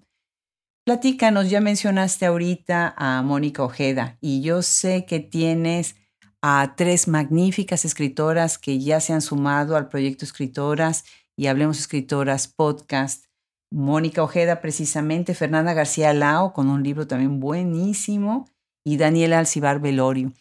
Platícanos, 0.84 1.48
ya 1.48 1.60
mencionaste 1.60 2.26
ahorita 2.26 2.94
a 2.96 3.22
Mónica 3.22 3.62
Ojeda 3.62 4.18
y 4.20 4.42
yo 4.42 4.62
sé 4.62 5.06
que 5.06 5.20
tienes 5.20 5.94
a 6.42 6.74
tres 6.76 7.06
magníficas 7.06 7.84
escritoras 7.84 8.58
que 8.58 8.80
ya 8.80 8.98
se 8.98 9.12
han 9.12 9.22
sumado 9.22 9.76
al 9.76 9.88
proyecto 9.88 10.24
Escritoras 10.24 11.04
y 11.36 11.46
Hablemos 11.46 11.78
Escritoras 11.78 12.48
podcast. 12.48 13.31
Mónica 13.72 14.22
Ojeda 14.22 14.60
precisamente, 14.60 15.34
Fernanda 15.34 15.72
García 15.72 16.12
Lao 16.12 16.52
con 16.52 16.68
un 16.68 16.82
libro 16.82 17.06
también 17.06 17.40
buenísimo 17.40 18.48
y 18.84 18.96
Daniela 18.96 19.38
Alcibar 19.38 19.80
Velorio. 19.80 20.32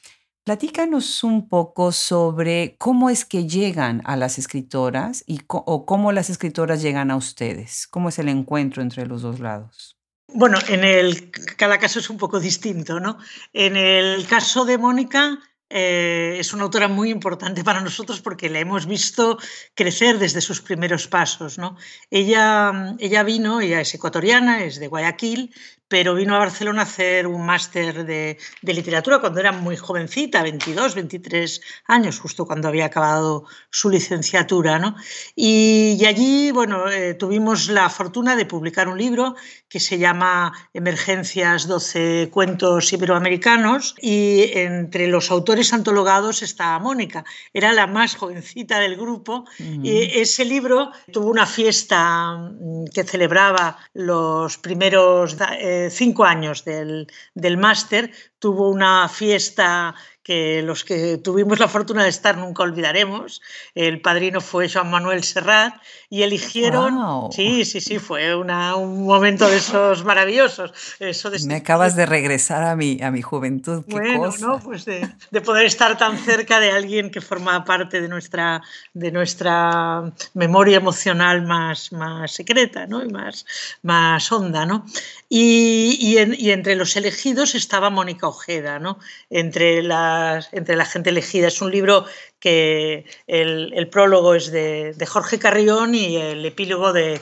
Platícanos 0.44 1.24
un 1.24 1.48
poco 1.48 1.92
sobre 1.92 2.76
cómo 2.78 3.10
es 3.10 3.26
que 3.26 3.48
llegan 3.48 4.02
a 4.06 4.16
las 4.16 4.40
escritoras 4.40 5.24
y 5.28 5.42
o 5.48 5.86
cómo 5.86 6.12
las 6.12 6.30
escritoras 6.30 6.82
llegan 6.82 7.12
a 7.12 7.16
ustedes. 7.16 7.88
¿Cómo 7.88 8.10
es 8.10 8.18
el 8.20 8.28
encuentro 8.28 8.82
entre 8.82 9.06
los 9.06 9.22
dos 9.22 9.40
lados? 9.40 9.98
Bueno, 10.34 10.58
en 10.68 10.84
el 10.84 11.30
cada 11.58 11.78
caso 11.78 12.00
es 12.00 12.10
un 12.10 12.18
poco 12.18 12.40
distinto, 12.40 13.00
¿no? 13.00 13.18
En 13.54 13.76
el 13.76 14.26
caso 14.26 14.66
de 14.66 14.78
Mónica, 14.78 15.38
eh, 15.72 16.36
es 16.40 16.54
una 16.54 16.64
autora 16.64 16.88
muy 16.88 17.10
importante 17.10 17.64
para 17.64 17.82
nosotros 17.82 18.22
porque 18.22 18.50
la 18.50 18.60
hemos 18.60 18.86
visto 18.86 19.38
crecer 19.74 20.20
desde 20.20 20.42
sus 20.42 20.62
primeros 20.62 21.08
pasos. 21.08 21.58
¿no? 21.58 21.78
Ella, 22.10 22.96
ella 23.00 23.24
vino, 23.24 23.62
ella 23.62 23.82
es 23.82 23.94
ecuatoriana, 23.94 24.64
es 24.64 24.80
de 24.80 24.88
Guayaquil, 24.88 25.54
pero 25.92 26.16
vino 26.16 26.36
a 26.36 26.40
Barcelona 26.40 26.84
a 26.84 26.86
hacer 26.86 27.28
un 27.28 27.46
máster 27.46 28.06
de, 28.06 28.38
literatura 28.62 29.20
cuando 29.20 29.42
era 29.42 29.52
muy 29.52 29.76
jovencita, 29.76 30.42
22, 30.42 30.96
23 30.96 31.62
años, 31.88 32.18
justo 32.18 32.46
cuando 32.46 32.70
había 32.70 32.86
acabado 32.86 33.44
su 33.70 33.90
licenciatura. 33.90 34.80
¿no? 34.80 34.96
Y, 35.36 36.02
allí 36.06 36.52
bueno, 36.52 36.90
eh, 36.90 37.14
tuvimos 37.16 37.68
la 37.68 37.90
fortuna 37.90 38.38
de 38.38 38.46
publicar 38.46 38.88
un 38.88 38.98
libro 38.98 39.36
que 39.68 39.82
se 39.82 39.98
llama 39.98 40.54
Emergencias 40.74 41.68
12 41.68 42.30
cuentos 42.32 42.94
iberoamericanos 42.94 43.96
y 44.02 44.50
entre 44.54 45.08
los 45.08 45.30
autores 45.30 45.74
antologados 45.74 46.42
está 46.42 46.80
Mónica, 46.80 47.26
era 47.54 47.74
la 47.74 47.88
más 47.88 48.16
jovencita 48.16 48.80
del 48.80 48.96
grupo 48.96 49.44
y 49.60 50.20
ese 50.22 50.46
libro 50.46 50.92
tuvo 51.12 51.30
una 51.30 51.46
fiesta 51.46 52.38
mm, 52.38 52.86
que 52.94 53.04
celebraba 53.04 53.78
los 53.94 54.58
primeros... 54.58 55.36
Eh, 55.60 55.81
cinco 55.90 56.26
años 56.26 56.64
del, 56.66 57.08
del 57.34 57.58
máster, 57.58 58.12
tuvo 58.40 58.70
una 58.70 59.08
fiesta 59.10 59.96
que 60.24 60.62
los 60.62 60.84
que 60.84 61.18
tuvimos 61.18 61.60
la 61.60 61.68
fortuna 61.68 62.04
de 62.04 62.10
estar 62.10 62.38
nunca 62.38 62.64
olvidaremos. 62.64 63.42
El 63.74 64.02
padrino 64.02 64.40
fue 64.40 64.70
Juan 64.70 64.92
Manuel 64.92 65.24
Serrat 65.24 65.76
y 66.10 66.22
eligieron... 66.22 67.32
Sí, 67.32 67.66
sí, 67.66 67.82
sí, 67.82 67.98
fue 67.98 68.36
una, 68.36 68.76
un 68.76 69.06
momento 69.06 69.50
de 69.50 69.58
esos 69.58 70.04
maravillosos. 70.06 70.74
Eso 71.00 71.32
Me 71.48 71.56
acabas 71.56 71.96
de 71.96 72.06
regresar 72.06 72.64
a 72.64 72.76
mi, 72.76 73.02
a 73.02 73.10
mi 73.10 73.22
juventud. 73.22 73.84
¿Qué 73.88 73.94
bueno, 73.94 74.32
¿no? 74.40 74.60
Pues 74.60 74.86
de, 74.86 75.10
de, 75.32 75.42
poder 75.42 75.66
estar 75.66 75.98
tan 75.98 76.18
cerca 76.20 76.60
de 76.60 76.72
alguien 76.72 77.10
que 77.10 77.22
forma 77.22 77.66
parte 77.66 78.00
de 78.00 78.08
nuestra, 78.08 78.62
de 78.94 79.12
nuestra 79.12 80.12
memoria 80.36 80.78
emocional 80.78 81.42
más, 81.42 81.92
más 81.92 82.32
secreta 82.32 82.86
¿no? 82.86 83.04
y 83.04 83.10
más, 83.10 83.46
más 83.82 84.32
honda. 84.32 84.68
¿no? 84.68 84.86
Y, 85.30 85.98
y, 86.00 86.46
y 86.46 86.52
entre 86.52 86.76
los 86.76 86.96
elegidos 86.96 87.56
estaba 87.56 87.90
Mónica 87.90 88.28
Ojeda, 88.28 88.78
¿no? 88.78 89.00
entre 89.30 89.82
la 89.82 90.11
entre 90.52 90.76
la 90.76 90.86
gente 90.86 91.10
elegida. 91.10 91.48
Es 91.48 91.62
un 91.62 91.72
libro 91.72 92.06
que 92.42 93.06
el, 93.28 93.88
prólogo 93.90 94.34
es 94.34 94.52
de, 94.52 94.96
Jorge 95.08 95.38
Carrión 95.38 95.94
y 95.94 96.18
el 96.18 96.44
epílogo 96.46 96.92
de, 96.92 97.22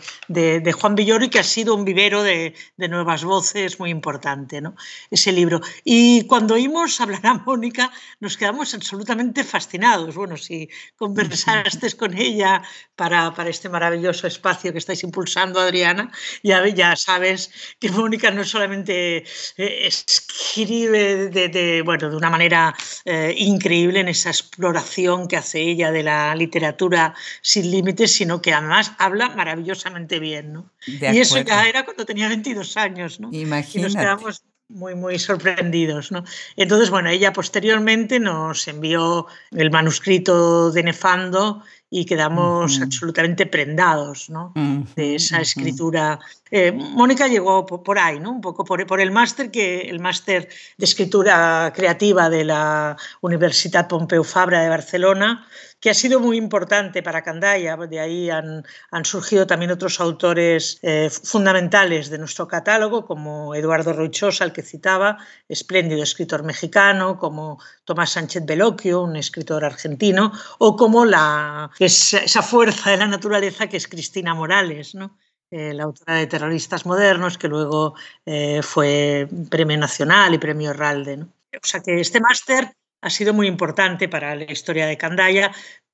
Juan 0.80 0.96
Villoro 0.96 1.30
que 1.30 1.40
ha 1.40 1.44
sido 1.44 1.76
un 1.76 1.84
vivero 1.84 2.24
de, 2.24 2.56
nuevas 2.78 3.24
voces 3.24 3.80
muy 3.80 3.90
importante, 3.92 4.62
¿no? 4.62 4.76
ese 5.12 5.32
libro. 5.34 5.60
Y 5.84 6.26
cuando 6.26 6.56
oímos 6.56 7.02
hablar 7.02 7.26
a 7.28 7.34
Mónica 7.34 7.92
nos 8.22 8.38
quedamos 8.38 8.74
absolutamente 8.74 9.44
fascinados. 9.44 10.16
Bueno, 10.16 10.38
si 10.38 10.70
conversaste 10.96 11.92
con 11.98 12.18
ella 12.18 12.64
para, 12.96 13.34
para, 13.34 13.50
este 13.50 13.68
maravilloso 13.68 14.26
espacio 14.26 14.72
que 14.72 14.78
estáis 14.78 15.04
impulsando, 15.04 15.60
Adriana, 15.60 16.12
ya, 16.44 16.66
ya 16.68 16.96
sabes 16.96 17.52
que 17.80 17.92
Mónica 17.92 18.32
no 18.32 18.46
solamente 18.46 19.18
eh, 19.18 19.88
escribe 19.88 21.28
de, 21.28 21.82
bueno, 21.84 22.10
de 22.10 22.16
una 22.16 22.30
manera 22.30 22.74
eh, 23.04 23.34
increíble 23.38 24.00
en 24.00 24.08
esa 24.08 24.30
exploración 24.30 25.09
que 25.28 25.38
hace 25.38 25.60
ella 25.60 25.92
de 25.92 26.04
la 26.04 26.36
literatura 26.36 27.14
sin 27.42 27.70
límites, 27.72 28.14
sino 28.14 28.42
que 28.42 28.54
además 28.54 28.94
habla 28.98 29.30
maravillosamente 29.30 30.20
bien. 30.20 30.54
¿no? 30.54 30.72
Y 30.86 31.20
eso 31.20 31.40
ya 31.42 31.68
era 31.68 31.86
cuando 31.86 32.06
tenía 32.06 32.28
22 32.28 32.78
años. 32.78 33.20
¿no? 33.20 33.30
Imagínate. 33.32 33.80
Y 33.80 33.82
nos 33.82 33.96
quedamos 33.96 34.44
muy, 34.70 34.96
muy 34.96 35.20
sorprendidos. 35.20 36.12
¿no? 36.12 36.24
Entonces, 36.56 36.90
bueno, 36.90 37.10
ella 37.10 37.34
posteriormente 37.34 38.20
nos 38.20 38.68
envió 38.68 39.28
el 39.52 39.72
manuscrito 39.72 40.72
de 40.72 40.84
Nefando 40.84 41.64
y 41.90 42.06
quedamos 42.06 42.80
absolutamente 42.82 43.48
prendados 43.48 44.30
¿no? 44.30 44.54
de 44.96 45.16
esa 45.16 45.42
escritura. 45.42 46.20
Eh, 46.52 46.72
Mónica 46.72 47.28
llegó 47.28 47.66
por, 47.66 47.98
ahí, 47.98 48.20
¿no? 48.20 48.32
un 48.32 48.42
poco 48.42 48.64
por, 48.64 48.86
por 48.86 49.02
el 49.02 49.12
máster, 49.12 49.50
que 49.50 49.82
el 49.82 50.00
máster 50.00 50.50
de 50.78 50.86
escritura 50.86 51.72
creativa 51.76 52.30
de 52.30 52.44
la 52.44 52.96
Universidad 53.22 53.88
Pompeu 53.88 54.24
Fabra 54.24 54.62
de 54.62 54.70
Barcelona, 54.70 55.48
que 55.80 55.90
ha 55.90 55.94
sido 55.94 56.20
muy 56.20 56.38
importante 56.38 57.02
para 57.02 57.24
Candaya. 57.24 57.78
De 57.78 58.00
ahí 58.00 58.30
han, 58.30 58.66
han 58.92 59.06
surgido 59.06 59.48
también 59.48 59.72
otros 59.72 60.00
autores 60.00 60.80
eh, 60.82 61.10
fundamentales 61.10 62.10
de 62.10 62.18
nuestro 62.18 62.48
catálogo, 62.48 63.06
como 63.06 63.56
Eduardo 63.56 63.94
Roichosa, 63.94 64.44
al 64.44 64.54
que 64.54 64.62
citaba, 64.62 65.18
espléndido 65.48 66.04
escritor 66.04 66.44
mexicano, 66.44 67.18
como 67.18 67.60
Tomás 67.86 68.12
Sánchez 68.12 68.46
Veloquio, 68.46 69.02
un 69.02 69.16
escritor 69.16 69.64
argentino, 69.64 70.34
o 70.58 70.76
como 70.76 71.06
la, 71.06 71.72
esa 71.86 72.42
fuerza 72.42 72.92
de 72.92 72.98
la 72.98 73.08
naturaleza 73.08 73.68
que 73.68 73.78
es 73.78 73.88
Cristina 73.88 74.34
Morales, 74.34 74.96
¿no? 74.96 75.18
Eh, 75.52 75.74
la 75.74 75.86
autora 75.86 76.16
de 76.16 76.28
Terroristas 76.28 76.86
Modernos, 76.86 77.40
que 77.40 77.48
luego 77.48 77.96
eh, 78.26 78.62
fue 78.62 79.28
Premio 79.50 79.78
Nacional 79.78 80.34
y 80.36 80.38
Premio 80.38 80.72
Herralde. 80.72 81.18
¿no? 81.18 81.34
O 81.54 81.66
sea 81.66 81.80
que 81.80 82.00
este 82.00 82.20
máster 82.20 82.72
ha 83.02 83.10
sido 83.10 83.34
muy 83.34 83.48
importante 83.48 84.08
para 84.08 84.36
la 84.36 84.52
historia 84.52 84.86
de 84.86 84.98
Candaya, 84.98 85.52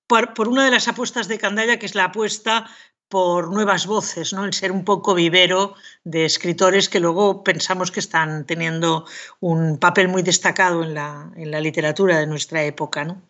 por, 0.08 0.50
una 0.50 0.66
de 0.66 0.72
las 0.72 0.88
apuestas 0.88 1.28
de 1.28 1.40
Candaya, 1.40 1.80
que 1.80 1.86
es 1.86 1.96
la 1.96 2.06
apuesta 2.06 2.70
por 3.16 3.50
nuevas 3.50 3.88
voces, 3.88 4.34
¿no? 4.34 4.44
el 4.44 4.52
ser 4.52 4.74
un 4.74 4.84
poco 4.84 5.16
vivero 5.16 5.74
de 6.04 6.26
escritores 6.26 6.90
que 6.90 7.00
luego 7.00 7.46
pensamos 7.46 7.90
que 7.90 8.02
están 8.02 8.46
teniendo 8.46 9.06
un 9.40 9.78
papel 9.78 10.10
muy 10.10 10.22
destacado 10.22 10.84
en 10.84 10.96
la, 10.96 11.32
en 11.38 11.50
la 11.50 11.62
literatura 11.62 12.20
de 12.20 12.28
nuestra 12.28 12.66
época. 12.66 13.06
¿no? 13.06 13.22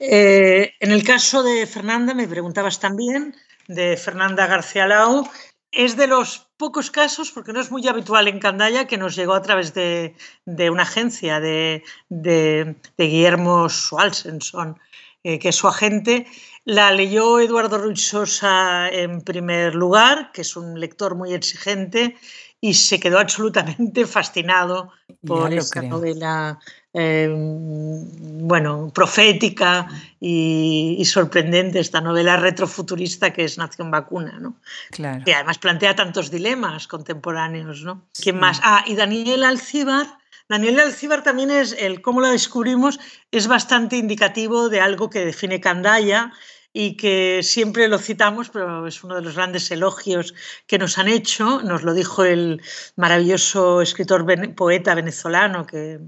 Eh, 0.00 0.72
en 0.80 0.90
el 0.90 1.04
caso 1.04 1.44
de 1.44 1.64
Fernanda, 1.68 2.12
me 2.12 2.26
preguntabas 2.26 2.80
también, 2.80 3.36
de 3.68 3.96
Fernanda 3.96 4.48
García 4.48 4.88
Lau, 4.88 5.30
es 5.70 5.96
de 5.96 6.08
los 6.08 6.48
pocos 6.56 6.90
casos, 6.90 7.30
porque 7.30 7.52
no 7.52 7.60
es 7.60 7.70
muy 7.70 7.86
habitual 7.86 8.26
en 8.26 8.40
Candaya, 8.40 8.88
que 8.88 8.98
nos 8.98 9.14
llegó 9.14 9.34
a 9.34 9.42
través 9.42 9.74
de, 9.74 10.16
una 10.44 10.82
agencia 10.82 11.38
de, 11.38 11.84
de, 12.08 12.74
Guillermo 12.98 13.68
Schwalsenson. 13.68 14.80
que 15.22 15.48
es 15.48 15.54
su 15.54 15.68
agente, 15.68 16.26
la 16.64 16.90
leyó 16.92 17.40
Eduardo 17.40 17.78
Ruiz 17.78 18.00
Sosa 18.00 18.88
en 18.88 19.20
primer 19.20 19.74
lugar, 19.74 20.32
que 20.32 20.42
es 20.42 20.56
un 20.56 20.80
lector 20.80 21.14
muy 21.14 21.34
exigente, 21.34 22.16
y 22.60 22.72
se 22.72 22.98
quedó 22.98 23.18
absolutamente 23.18 24.06
fascinado 24.06 24.90
por 25.26 25.52
esta 25.52 25.82
novela, 25.82 26.58
em, 26.94 28.48
bueno, 28.48 28.90
profética 28.94 29.86
y, 30.18 31.02
sorprendente, 31.04 31.80
esta 31.80 32.00
novela 32.00 32.38
retrofuturista 32.38 33.32
que 33.34 33.44
es 33.44 33.58
Nación 33.58 33.90
Vacuna, 33.90 34.38
¿no? 34.40 34.56
Claro. 34.90 35.22
Que 35.24 35.34
además 35.34 35.58
plantea 35.58 35.94
tantos 35.94 36.30
dilemas 36.30 36.88
contemporáneos, 36.88 37.82
¿no? 37.82 38.02
¿Quién 38.18 38.38
más? 38.38 38.60
Ah, 38.62 38.82
y 38.86 38.94
Daniel 38.94 39.44
Alcíbar. 39.44 40.06
Daniel 40.48 40.80
Alcíbar 40.80 41.22
también 41.22 41.50
es, 41.50 41.74
el 41.78 42.02
cómo 42.02 42.20
lo 42.20 42.28
descubrimos, 42.28 43.00
es 43.30 43.46
bastante 43.48 43.96
indicativo 43.96 44.68
de 44.68 44.80
algo 44.80 45.10
que 45.10 45.24
define 45.24 45.60
Candaya, 45.60 46.32
y 46.76 46.96
que 46.96 47.40
siempre 47.44 47.86
lo 47.86 47.98
citamos, 47.98 48.50
pero 48.50 48.86
es 48.88 49.04
uno 49.04 49.14
de 49.14 49.22
los 49.22 49.36
grandes 49.36 49.70
elogios 49.70 50.34
que 50.66 50.76
nos 50.76 50.98
han 50.98 51.06
hecho. 51.06 51.62
Nos 51.62 51.84
lo 51.84 51.94
dijo 51.94 52.24
el 52.24 52.60
maravilloso 52.96 53.80
escritor 53.80 54.26
poeta 54.56 54.96
venezolano 54.96 55.66
que 55.66 56.00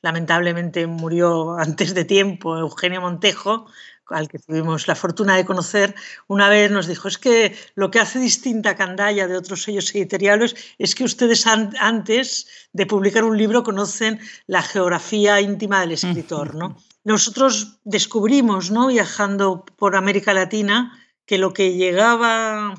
lamentablemente 0.00 0.86
murió 0.86 1.58
antes 1.58 1.94
de 1.94 2.06
tiempo, 2.06 2.56
Eugenio 2.56 3.02
Montejo, 3.02 3.66
al 4.10 4.28
que 4.28 4.38
tuvimos 4.38 4.88
la 4.88 4.94
fortuna 4.94 5.36
de 5.36 5.44
conocer, 5.44 5.94
una 6.28 6.48
vez 6.48 6.70
nos 6.70 6.86
dijo, 6.86 7.08
es 7.08 7.18
que 7.18 7.56
lo 7.74 7.90
que 7.90 8.00
hace 8.00 8.18
distinta 8.18 8.70
a 8.70 8.76
Candaya 8.76 9.26
de 9.26 9.36
otros 9.36 9.62
sellos 9.62 9.94
editoriales 9.94 10.54
es 10.78 10.94
que 10.94 11.04
ustedes 11.04 11.46
antes 11.46 12.46
de 12.72 12.86
publicar 12.86 13.24
un 13.24 13.36
libro 13.36 13.62
conocen 13.62 14.20
la 14.46 14.62
geografía 14.62 15.40
íntima 15.40 15.80
del 15.80 15.92
escritor, 15.92 16.54
¿no? 16.54 16.76
nosotros 17.06 17.78
descubrimos, 17.84 18.72
¿no? 18.72 18.88
viajando 18.88 19.64
por 19.64 19.94
América 19.94 20.34
Latina, 20.34 20.98
que 21.24 21.38
lo 21.38 21.52
que 21.52 21.74
llegaba 21.74 22.74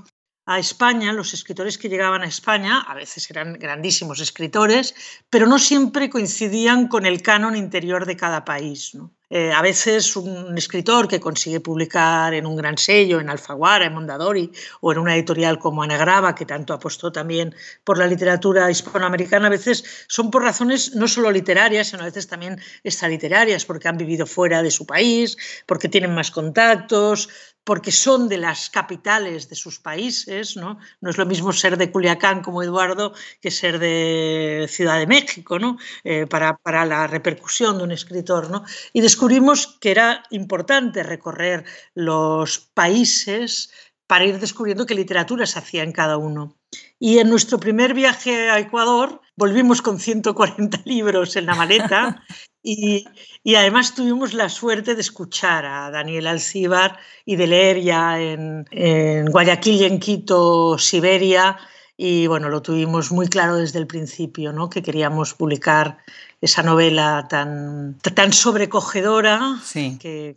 a 0.46 0.60
España, 0.60 1.14
los 1.14 1.34
escritores 1.34 1.78
que 1.78 1.88
llegaban 1.88 2.24
a 2.24 2.28
España, 2.28 2.82
a 2.82 2.94
veces 2.94 3.30
eran 3.32 3.54
grandísimos 3.54 4.20
escritores, 4.20 4.96
pero 5.30 5.48
no 5.48 5.60
siempre 5.60 6.10
coincidían 6.10 6.90
con 6.90 7.06
el 7.06 7.22
canon 7.22 7.56
interior 7.56 8.06
de 8.06 8.18
cada 8.18 8.44
país. 8.44 8.96
¿no? 8.96 9.14
Eh, 9.30 9.52
a 9.52 9.62
veces 9.62 10.16
un 10.16 10.58
escritor 10.58 11.08
que 11.08 11.20
consigue 11.20 11.60
publicar 11.60 12.34
en 12.34 12.46
un 12.46 12.56
gran 12.56 12.78
sello, 12.78 13.20
en 13.20 13.30
Alfaguara, 13.30 13.86
en 13.86 13.94
Mondadori 13.94 14.52
o 14.80 14.94
en 14.94 15.00
una 15.00 15.16
editorial 15.16 15.60
como 15.60 15.84
Anagrava, 15.84 16.34
que 16.34 16.46
tanto 16.46 16.74
apostó 16.74 17.12
también 17.12 17.54
por 17.84 17.98
la 17.98 18.08
literatura 18.08 18.72
hispanoamericana, 18.72 19.48
a 19.48 19.50
veces 19.50 20.06
son 20.08 20.32
por 20.32 20.44
razones 20.44 20.96
no 20.96 21.08
solo 21.10 21.30
literarias, 21.30 21.88
sino 21.88 22.04
a 22.04 22.06
veces 22.06 22.28
también 22.28 22.62
extraliterarias, 22.84 23.66
porque 23.66 23.90
han 23.90 23.98
vivido 23.98 24.26
fuera 24.26 24.64
de 24.64 24.72
su 24.72 24.86
país, 24.86 25.38
porque 25.66 25.90
tienen 25.90 26.16
más 26.16 26.32
contactos, 26.32 27.30
porque 27.68 27.92
son 27.92 28.30
de 28.30 28.38
las 28.38 28.70
capitales 28.70 29.50
de 29.50 29.56
sus 29.56 29.78
países, 29.78 30.56
¿no? 30.56 30.80
No 31.02 31.10
es 31.10 31.18
lo 31.18 31.26
mismo 31.26 31.52
ser 31.52 31.76
de 31.76 31.92
Culiacán 31.92 32.42
como 32.42 32.64
Eduardo 32.64 33.12
que 33.42 33.52
ser 33.52 33.78
de 33.78 34.68
Ciudad 34.70 34.98
de 34.98 35.06
México, 35.06 35.60
¿no? 35.60 35.78
Eh, 36.06 36.28
para, 36.28 36.56
para, 36.56 36.86
la 36.86 37.08
repercusión 37.08 37.78
de 37.78 37.84
un 37.84 37.92
escritor, 37.92 38.50
¿no? 38.50 38.64
Y 38.94 39.02
descubrimos 39.18 39.80
que 39.82 39.90
era 39.90 40.22
importante 40.30 41.02
recorrer 41.02 41.66
los 41.96 42.60
países 42.60 43.72
para 44.06 44.26
ir 44.26 44.38
descubriendo 44.38 44.86
qué 44.86 44.94
literatura 44.94 45.48
se 45.48 45.58
hacía 45.58 45.82
en 45.82 45.92
cada 45.92 46.18
uno. 46.18 46.56
Y 47.00 47.18
en 47.18 47.28
nuestro 47.28 47.60
primer 47.60 47.96
viaje 47.96 48.52
a 48.52 48.60
Ecuador 48.60 49.20
volvimos 49.36 49.82
con 49.82 50.00
140 50.00 50.82
libros 50.86 51.36
en 51.36 51.48
la 51.48 51.56
maleta 51.56 52.24
y, 52.64 53.08
además 53.56 53.96
tuvimos 53.96 54.36
la 54.36 54.50
suerte 54.50 54.94
de 54.94 55.02
escuchar 55.02 55.66
a 55.66 55.90
Daniel 55.90 56.28
Alcíbar 56.28 57.00
y 57.26 57.38
de 57.38 57.48
leer 57.48 57.82
ya 57.82 58.22
en, 58.22 58.68
en 58.70 59.32
Guayaquil 59.32 59.82
y 59.82 59.86
en 59.86 60.00
Quito, 60.00 60.78
Siberia, 60.78 61.58
y 62.00 62.28
bueno, 62.28 62.50
lo 62.50 62.62
tuvimos 62.62 63.12
muy 63.12 63.28
claro 63.28 63.56
desde 63.56 63.80
el 63.80 63.88
principio, 63.88 64.54
¿no? 64.54 64.70
que 64.70 64.84
queríamos 64.84 65.34
publicar 65.34 65.98
esa 66.40 66.62
novela 66.62 67.28
tan, 67.30 67.98
tan 68.14 68.32
sobrecogedora, 68.32 69.60
que 70.00 70.36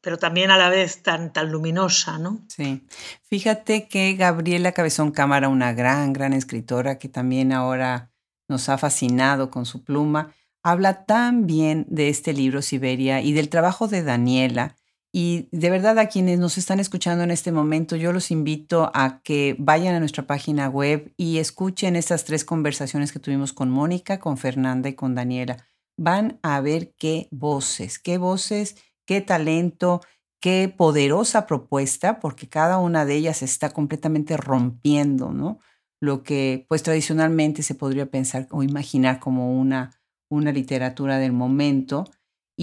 pero 0.00 0.18
también 0.18 0.50
a 0.50 0.58
la 0.58 0.68
vez 0.68 1.02
tan, 1.02 1.32
tan 1.32 1.50
luminosa. 1.50 2.18
¿no? 2.18 2.40
Sí. 2.48 2.86
Fíjate 3.24 3.88
que 3.88 4.14
Gabriela 4.14 4.72
Cabezón 4.72 5.10
Cámara, 5.10 5.48
una 5.48 5.72
gran, 5.72 6.12
gran 6.12 6.32
escritora 6.32 6.98
que 6.98 7.08
también 7.08 7.52
ahora 7.52 8.10
nos 8.48 8.68
ha 8.68 8.78
fascinado 8.78 9.50
con 9.50 9.64
su 9.64 9.84
pluma, 9.84 10.34
habla 10.62 11.04
tan 11.04 11.46
bien 11.46 11.86
de 11.88 12.08
este 12.08 12.32
libro 12.32 12.62
Siberia 12.62 13.20
y 13.20 13.32
del 13.32 13.48
trabajo 13.48 13.88
de 13.88 14.02
Daniela 14.02 14.76
y 15.14 15.48
de 15.52 15.68
verdad 15.68 15.98
a 15.98 16.08
quienes 16.08 16.38
nos 16.38 16.56
están 16.56 16.80
escuchando 16.80 17.22
en 17.22 17.30
este 17.30 17.52
momento, 17.52 17.96
yo 17.96 18.14
los 18.14 18.30
invito 18.30 18.90
a 18.94 19.20
que 19.22 19.54
vayan 19.58 19.94
a 19.94 20.00
nuestra 20.00 20.26
página 20.26 20.70
web 20.70 21.12
y 21.18 21.36
escuchen 21.36 21.96
estas 21.96 22.24
tres 22.24 22.46
conversaciones 22.46 23.12
que 23.12 23.18
tuvimos 23.18 23.52
con 23.52 23.70
Mónica, 23.70 24.18
con 24.18 24.38
Fernanda 24.38 24.88
y 24.88 24.94
con 24.94 25.14
Daniela. 25.14 25.66
Van 25.98 26.40
a 26.42 26.62
ver 26.62 26.94
qué 26.96 27.28
voces, 27.30 27.98
qué 27.98 28.16
voces, 28.16 28.76
qué 29.06 29.20
talento, 29.20 30.00
qué 30.40 30.72
poderosa 30.74 31.46
propuesta, 31.46 32.18
porque 32.18 32.48
cada 32.48 32.78
una 32.78 33.04
de 33.04 33.16
ellas 33.16 33.42
está 33.42 33.68
completamente 33.68 34.38
rompiendo, 34.38 35.30
¿no? 35.30 35.58
Lo 36.00 36.22
que 36.22 36.64
pues 36.70 36.82
tradicionalmente 36.82 37.62
se 37.62 37.74
podría 37.74 38.10
pensar 38.10 38.48
o 38.50 38.62
imaginar 38.62 39.20
como 39.20 39.60
una, 39.60 39.90
una 40.30 40.52
literatura 40.52 41.18
del 41.18 41.32
momento 41.32 42.04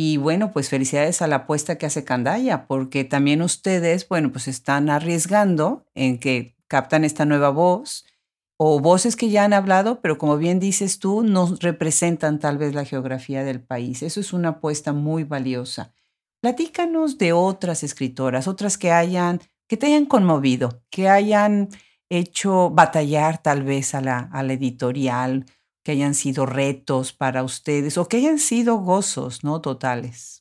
y 0.02 0.16
bueno, 0.16 0.54
pues 0.54 0.70
felicidades 0.70 1.22
a 1.22 1.28
la 1.28 1.36
apuesta 1.36 1.78
que 1.78 1.86
hace 1.86 2.06
Candaya, 2.06 2.68
porque 2.68 3.04
también 3.04 3.42
ustedes, 3.42 4.08
bueno, 4.08 4.32
pues 4.32 4.48
están 4.48 4.90
arriesgando 4.90 5.86
en 5.94 6.20
que 6.20 6.56
captan 6.70 7.04
esta 7.04 7.26
nueva 7.26 7.50
voz 7.50 8.06
o 8.56 8.80
voces 8.80 9.18
que 9.18 9.30
ya 9.30 9.44
han 9.44 9.52
hablado, 9.52 10.00
pero 10.00 10.18
como 10.18 10.38
bien 10.38 10.62
dices 10.62 11.00
tú, 11.00 11.22
no 11.24 11.54
representan 11.60 12.40
tal 12.40 12.58
vez 12.58 12.74
la 12.74 12.86
geografía 12.86 13.44
del 13.44 13.60
país. 13.60 14.02
Eso 14.02 14.22
es 14.22 14.32
una 14.32 14.50
apuesta 14.50 14.94
muy 14.94 15.26
valiosa. 15.26 15.94
Platícanos 16.40 17.18
de 17.18 17.34
otras 17.34 17.84
escritoras, 17.84 18.48
otras 18.48 18.78
que 18.78 18.94
hayan, 18.94 19.42
que 19.68 19.76
te 19.76 19.88
hayan 19.88 20.06
conmovido, 20.06 20.82
que 20.90 21.10
hayan 21.10 21.68
hecho 22.08 22.70
batallar 22.70 23.44
tal 23.44 23.64
vez 23.64 23.94
a 23.94 24.00
la, 24.00 24.30
a 24.32 24.44
la 24.44 24.54
editorial, 24.54 25.44
que 25.84 25.92
hayan 25.94 26.16
sido 26.16 26.46
retos 26.46 27.14
para 27.14 27.44
ustedes 27.44 27.98
o 27.98 28.08
que 28.08 28.18
hayan 28.18 28.40
sido 28.40 28.78
gozos, 28.78 29.44
¿no? 29.44 29.62
Totales. 29.62 30.39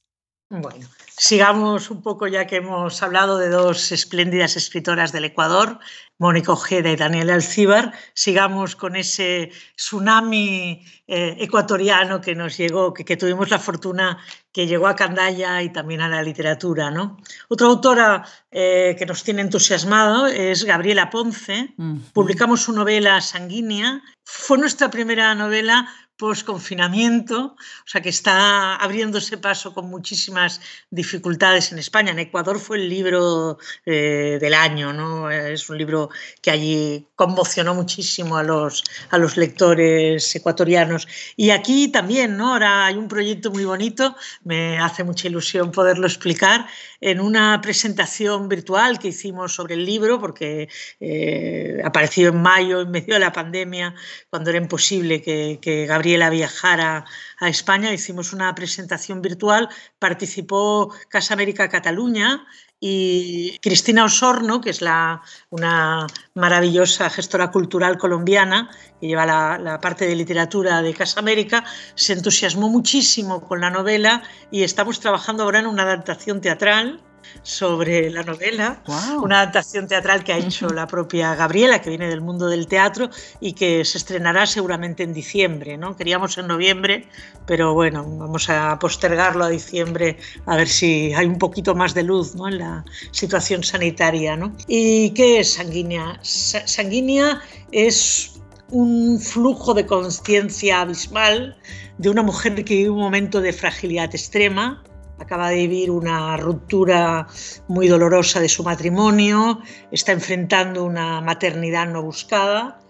Bueno, 0.50 0.86
sigamos 1.14 1.90
un 1.90 2.00
poco 2.00 2.26
ya 2.26 2.46
que 2.46 2.56
hemos 2.56 3.02
hablado 3.02 3.36
de 3.36 3.50
dos 3.50 3.92
espléndidas 3.92 4.56
escritoras 4.56 5.12
del 5.12 5.26
Ecuador, 5.26 5.78
Mónica 6.16 6.52
Ojeda 6.52 6.90
y 6.90 6.96
Daniel 6.96 7.28
Alcíbar, 7.28 7.92
sigamos 8.14 8.74
con 8.74 8.96
ese 8.96 9.52
tsunami 9.76 10.86
eh, 11.06 11.36
ecuatoriano 11.38 12.22
que 12.22 12.34
nos 12.34 12.56
llegó, 12.56 12.94
que, 12.94 13.16
tuvimos 13.18 13.50
la 13.50 13.58
fortuna 13.58 14.24
que 14.50 14.66
llegó 14.66 14.86
a 14.86 14.96
Candaya 14.96 15.62
y 15.62 15.70
también 15.70 16.00
a 16.00 16.08
la 16.08 16.22
literatura. 16.22 16.90
¿no? 16.90 17.18
Otra 17.48 17.66
autora 17.66 18.24
eh, 18.50 18.96
que 18.98 19.04
nos 19.04 19.22
tiene 19.24 19.42
entusiasmado 19.42 20.28
es 20.28 20.64
Gabriela 20.64 21.10
Ponce. 21.10 21.74
Publicamos 22.14 22.62
su 22.62 22.72
novela 22.72 23.20
Sanguínea. 23.20 24.02
Fue 24.24 24.56
nuestra 24.56 24.90
primera 24.90 25.34
novela 25.34 25.88
post-confinamiento, 26.18 27.54
o 27.54 27.86
sea 27.86 28.00
que 28.02 28.08
está 28.08 28.74
abriéndose 28.74 29.38
paso 29.38 29.72
con 29.72 29.88
muchísimas 29.88 30.60
dificultades 30.90 31.70
en 31.72 31.78
España. 31.78 32.10
En 32.10 32.18
Ecuador 32.18 32.58
fue 32.58 32.78
el 32.78 32.88
libro 32.88 33.58
eh, 33.86 34.38
del 34.40 34.54
año, 34.54 34.92
¿no? 34.92 35.30
es 35.30 35.70
un 35.70 35.78
libro 35.78 36.10
que 36.42 36.50
allí 36.50 37.06
conmocionó 37.14 37.74
muchísimo 37.74 38.36
a 38.36 38.42
los, 38.42 38.82
a 39.10 39.18
los 39.18 39.36
lectores 39.36 40.34
ecuatorianos. 40.34 41.06
Y 41.36 41.50
aquí 41.50 41.88
también, 41.88 42.36
¿no? 42.36 42.52
ahora 42.52 42.86
hay 42.86 42.96
un 42.96 43.06
proyecto 43.06 43.52
muy 43.52 43.64
bonito, 43.64 44.16
me 44.42 44.78
hace 44.78 45.04
mucha 45.04 45.28
ilusión 45.28 45.70
poderlo 45.70 46.06
explicar, 46.06 46.66
en 47.00 47.20
una 47.20 47.60
presentación 47.60 48.48
virtual 48.48 48.98
que 48.98 49.08
hicimos 49.08 49.54
sobre 49.54 49.74
el 49.74 49.84
libro, 49.84 50.20
porque 50.20 50.68
eh, 50.98 51.80
apareció 51.84 52.30
en 52.30 52.42
mayo, 52.42 52.80
en 52.80 52.90
medio 52.90 53.14
de 53.14 53.20
la 53.20 53.32
pandemia, 53.32 53.94
cuando 54.30 54.50
era 54.50 54.58
imposible 54.58 55.22
que, 55.22 55.60
que 55.62 55.86
Gabriela 56.08 56.30
viajara 56.30 57.04
a 57.38 57.48
España, 57.50 57.92
hicimos 57.92 58.32
una 58.32 58.54
presentación 58.54 59.20
virtual, 59.20 59.68
participó 59.98 60.90
Casa 61.10 61.34
América 61.34 61.68
Cataluña 61.68 62.46
y 62.80 63.58
Cristina 63.58 64.06
Osorno, 64.06 64.62
que 64.62 64.70
es 64.70 64.80
la, 64.80 65.20
una 65.50 66.06
maravillosa 66.32 67.10
gestora 67.10 67.50
cultural 67.50 67.98
colombiana 67.98 68.70
que 68.98 69.08
lleva 69.08 69.26
la, 69.26 69.78
parte 69.82 70.06
de 70.06 70.16
literatura 70.16 70.80
de 70.80 70.94
Casa 70.94 71.20
América, 71.20 71.62
se 71.94 72.14
entusiasmó 72.14 72.70
muchísimo 72.70 73.46
con 73.46 73.60
la 73.60 73.68
novela 73.68 74.22
y 74.50 74.62
estamos 74.62 75.00
trabajando 75.00 75.42
ahora 75.42 75.58
en 75.58 75.66
una 75.66 75.82
adaptación 75.82 76.40
teatral 76.40 77.02
sobre 77.42 78.10
la 78.10 78.22
novela, 78.22 78.82
una 79.22 79.40
adaptación 79.40 79.86
teatral 79.86 80.24
que 80.24 80.32
ha 80.32 80.38
hecho 80.38 80.68
la 80.68 80.86
propia 80.86 81.34
Gabriela, 81.34 81.80
que 81.80 81.90
viene 81.90 82.08
del 82.08 82.20
mundo 82.20 82.48
del 82.48 82.66
teatro 82.66 83.10
y 83.40 83.52
que 83.52 83.84
se 83.84 83.98
estrenará 83.98 84.46
seguramente 84.46 85.02
en 85.02 85.12
diciembre. 85.12 85.76
¿no? 85.76 85.96
Queríamos 85.96 86.36
en 86.38 86.46
noviembre, 86.46 87.06
pero 87.46 87.74
bueno, 87.74 88.04
vamos 88.04 88.48
a 88.50 88.78
postergarlo 88.78 89.44
a 89.44 89.48
diciembre 89.48 90.18
a 90.46 90.56
ver 90.56 90.68
si 90.68 91.12
hay 91.14 91.26
un 91.26 91.38
poquito 91.38 91.74
más 91.74 91.94
de 91.94 92.02
luz 92.02 92.34
¿no? 92.34 92.48
en 92.48 92.58
la 92.58 92.84
situación 93.10 93.62
sanitaria. 93.62 94.36
¿no? 94.36 94.54
¿Y 94.66 95.10
qué 95.10 95.40
es 95.40 95.54
sanguínea? 95.54 96.18
sanguínea 96.22 97.40
es 97.72 98.38
un 98.70 99.18
flujo 99.18 99.74
de 99.74 99.86
conciencia 99.86 100.82
abismal 100.82 101.56
de 101.96 102.10
una 102.10 102.22
mujer 102.22 102.64
que 102.64 102.74
vive 102.74 102.90
un 102.90 103.00
momento 103.00 103.40
de 103.40 103.52
fragilidad 103.52 104.14
extrema, 104.14 104.82
acaba 105.18 105.50
de 105.50 105.56
vivir 105.56 105.90
una 105.90 106.36
ruptura 106.36 107.26
muy 107.66 107.88
dolorosa 107.88 108.40
de 108.40 108.48
su 108.48 108.62
matrimonio, 108.62 109.60
está 109.90 110.12
enfrentando 110.12 110.84
una 110.84 111.20
maternidad 111.20 111.86
no 111.88 112.02
buscada 112.02 112.80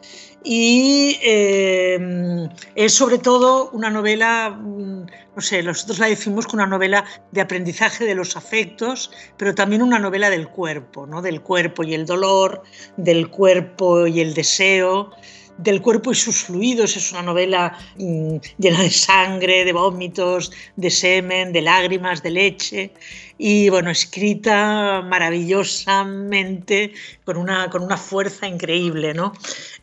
y 0.44 1.18
eh, 1.22 2.48
es 2.74 2.94
sobre 2.94 3.18
todo 3.18 3.70
una 3.70 3.90
novela, 3.90 4.50
mm, 4.50 5.06
no 5.34 5.42
sé, 5.42 5.62
nosotros 5.62 5.98
la 5.98 6.06
decimos 6.06 6.46
como 6.46 6.62
una 6.62 6.70
novela 6.70 7.04
de 7.32 7.40
aprendizaje 7.40 8.04
de 8.04 8.14
los 8.14 8.36
afectos, 8.36 9.10
pero 9.36 9.54
también 9.54 9.82
una 9.82 9.98
novela 9.98 10.30
del 10.30 10.48
cuerpo, 10.48 11.06
¿no? 11.06 11.22
del 11.22 11.42
cuerpo 11.42 11.82
y 11.82 11.94
el 11.94 12.06
dolor, 12.06 12.62
del 12.96 13.30
cuerpo 13.30 14.06
y 14.06 14.20
el 14.20 14.34
deseo 14.34 15.10
del 15.58 15.82
cuerpo 15.82 16.12
y 16.12 16.14
sus 16.14 16.44
fluidos. 16.44 16.96
Es 16.96 17.12
una 17.12 17.22
novela 17.22 17.76
mm, 17.98 18.36
llena 18.58 18.82
de 18.82 18.90
sangre, 18.90 19.64
de 19.64 19.72
vómitos, 19.72 20.52
de 20.76 20.90
semen, 20.90 21.52
de 21.52 21.62
lágrimas, 21.62 22.22
de 22.22 22.30
leche 22.30 22.90
y 23.38 23.68
bueno, 23.68 23.90
escrita 23.90 25.00
maravillosamente, 25.02 26.92
con 27.24 27.36
una, 27.36 27.70
con 27.70 27.82
una 27.82 27.96
fuerza 27.96 28.48
increíble. 28.48 29.14
¿no? 29.14 29.32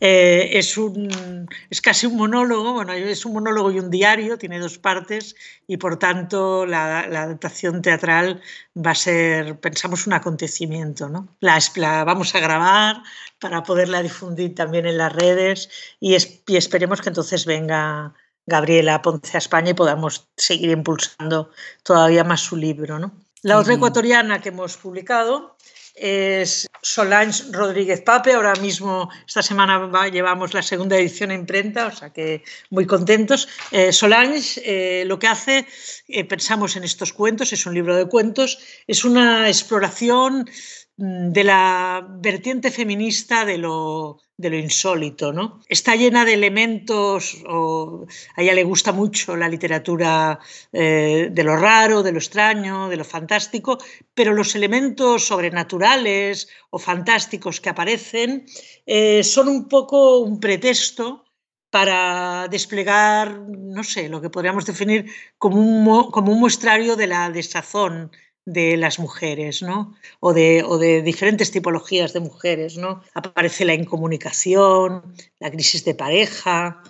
Eh, 0.02 0.50
es, 0.54 0.78
un, 0.78 1.48
es 1.70 1.82
casi 1.82 2.06
un 2.06 2.18
monólogo, 2.18 2.74
bueno, 2.74 2.92
es 2.94 3.26
un 3.26 3.34
monólogo 3.34 3.72
y 3.72 3.80
un 3.80 3.90
diario, 3.90 4.38
tiene 4.38 4.60
dos 4.60 4.78
partes 4.78 5.36
y 5.68 5.78
por 5.78 5.98
tanto 5.98 6.66
la, 6.66 7.08
la 7.08 7.24
adaptación 7.24 7.82
teatral 7.82 8.42
va 8.76 8.92
a 8.92 8.96
ser, 8.96 9.60
pensamos, 9.60 10.06
un 10.06 10.14
acontecimiento. 10.14 11.10
¿no? 11.10 11.30
La, 11.40 11.58
la, 11.76 12.04
vamos 12.04 12.36
a 12.36 12.40
grabar 12.40 13.02
para 13.40 13.64
poderla 13.64 14.04
difundir 14.04 14.54
también 14.54 14.86
en 14.86 14.98
las 14.98 15.14
redes 15.14 15.70
y, 16.00 16.16
y 16.48 16.58
esperemos 16.58 17.02
que 17.02 17.10
entonces 17.10 17.46
venga 17.46 18.14
Gabriela 18.46 19.02
Ponce 19.02 19.38
a 19.38 19.40
España 19.40 19.72
y 19.72 19.74
podamos 19.74 20.28
seguir 20.38 20.70
impulsando 20.70 21.52
todavía 21.84 22.24
más 22.24 22.42
su 22.42 22.58
libro. 22.58 23.00
¿no? 23.00 23.25
La 23.46 23.60
otra 23.60 23.76
ecuatoriana 23.76 24.42
que 24.42 24.50
hemos 24.50 24.76
publicado 24.76 25.56
es 25.94 26.68
Solange 26.82 27.44
Rodríguez 27.52 28.02
Pape. 28.02 28.34
Ahora 28.34 28.56
mismo, 28.56 29.08
esta 29.28 29.44
semana 29.44 30.10
llevamos 30.10 30.56
la 30.56 30.64
segunda 30.64 30.98
edición 30.98 31.30
en 31.30 31.42
imprenta, 31.42 31.86
o 31.86 31.92
sea 31.92 32.10
que 32.10 32.44
muy 32.72 32.88
contentos. 32.88 33.48
Eh, 33.70 33.94
Solange 33.94 34.62
eh, 34.66 35.06
lo 35.06 35.20
que 35.20 35.28
hace, 35.28 35.68
eh, 36.08 36.26
pensamos 36.26 36.76
en 36.76 36.86
estos 36.86 37.14
cuentos, 37.14 37.54
es 37.54 37.68
un 37.68 37.76
libro 37.76 37.96
de 37.96 38.08
cuentos, 38.08 38.58
es 38.88 39.06
una 39.06 39.48
exploración 39.48 40.50
de 40.98 41.44
la 41.44 42.08
vertiente 42.10 42.72
feminista 42.72 43.44
de 43.44 43.58
lo, 43.58 44.20
de 44.38 44.50
lo 44.50 44.58
insólito, 44.58 45.34
¿no? 45.34 45.60
Está 45.68 45.96
llena 45.96 46.24
de 46.24 46.34
elementos, 46.34 47.44
o 47.48 48.06
a 48.36 48.42
ella 48.42 48.54
le 48.54 48.64
gusta 48.64 48.94
mucho 48.94 49.36
la 49.36 49.50
literatura 49.50 50.40
eh, 50.72 51.30
de 51.32 51.44
lo 51.44 51.58
raro, 51.58 52.02
de 52.02 52.14
lo 52.14 52.20
extraño, 52.20 52.88
de 52.88 52.96
lo 52.96 53.04
fantástico, 53.04 53.78
pero 54.14 54.34
los 54.34 54.56
elementos 54.56 55.28
sobrenaturales 55.28 56.48
o 56.70 56.80
fantásticos 56.80 57.60
que 57.60 57.70
aparecen 57.70 58.46
eh, 58.86 59.24
son 59.24 59.50
un 59.50 59.68
poco 59.68 60.20
un 60.20 60.40
pretexto 60.40 61.26
para 61.70 62.48
desplegar, 62.50 63.38
no 63.50 63.84
sé, 63.84 64.08
lo 64.08 64.22
que 64.22 64.30
podríamos 64.30 64.66
definir 64.66 65.12
como 65.38 65.58
un, 65.58 66.10
como 66.10 66.32
un 66.32 66.40
muestrario 66.40 66.96
de 66.96 67.08
la 67.08 67.30
desazón 67.30 68.12
de 68.46 68.78
las 68.78 69.00
mujeres, 69.00 69.62
¿no? 69.64 69.96
O 70.20 70.34
de, 70.34 70.64
o 70.64 70.78
de, 70.78 71.02
diferentes 71.02 71.52
tipologías 71.52 72.14
de 72.14 72.20
mujeres, 72.20 72.78
¿no? 72.78 73.02
Aparece 73.14 73.66
la 73.66 73.74
incomunicación, 73.74 75.16
la 75.40 75.52
crisis 75.52 75.84
de 75.84 75.96
pareja, 75.96 76.84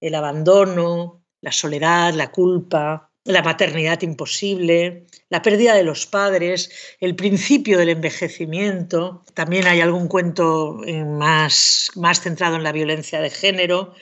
el 0.00 0.14
abandono, 0.14 1.24
la 1.40 1.52
soledad, 1.52 2.12
la 2.12 2.30
culpa, 2.30 3.10
la 3.24 3.42
maternidad 3.42 4.02
imposible, 4.02 5.06
la 5.30 5.42
pérdida 5.42 5.74
de 5.74 5.84
los 5.84 6.06
padres, 6.06 6.70
el 7.00 7.16
principio 7.16 7.78
del 7.78 7.90
envejecimiento. 7.90 9.24
También 9.34 9.66
hay 9.66 9.80
algún 9.80 10.08
cuento 10.08 10.84
eh, 10.84 11.04
más, 11.04 11.90
más 11.94 12.20
centrado 12.20 12.56
en 12.56 12.62
la 12.62 12.72
violencia 12.72 13.20
de 13.20 13.30
género, 13.30 13.94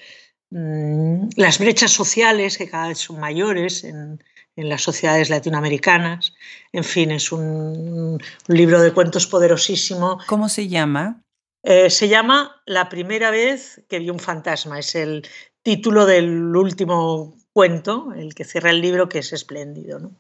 mm, 0.51 1.29
las 1.37 1.59
brechas 1.59 1.93
sociales 1.93 2.59
que 2.59 2.69
cada 2.69 2.89
vez 2.89 2.99
son 2.99 3.21
mayores 3.21 3.85
en, 3.85 4.21
en 4.57 4.69
las 4.69 4.83
sociedades 4.83 5.31
latinoamericanas. 5.31 6.35
En 6.73 6.85
fin, 6.85 7.11
es 7.11 7.31
un, 7.31 8.19
libro 8.49 8.81
de 8.81 8.93
cuentos 8.93 9.27
poderosísimo. 9.27 10.19
¿Cómo 10.27 10.49
se 10.49 10.69
llama? 10.69 11.23
Eh, 11.63 11.91
se 11.91 12.09
llama 12.09 12.63
La 12.65 12.89
primera 12.89 13.31
vez 13.31 13.85
que 13.89 13.99
vi 13.99 14.11
un 14.11 14.19
fantasma. 14.19 14.79
Es 14.79 14.95
el 14.95 15.27
título 15.63 16.07
del 16.07 16.57
último 16.57 17.37
cuento, 17.53 18.13
el 18.17 18.35
que 18.35 18.45
cierra 18.45 18.71
el 18.71 18.81
libro, 18.81 19.09
que 19.09 19.19
es 19.19 19.33
espléndido. 19.33 19.99
¿no? 19.99 20.13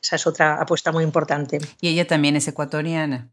Esa 0.00 0.16
es 0.16 0.26
otra 0.26 0.60
apuesta 0.60 0.92
muy 0.92 1.04
importante. 1.04 1.58
Y 1.80 1.88
ella 1.88 2.06
también 2.06 2.36
es 2.36 2.48
ecuatoriana 2.48 3.30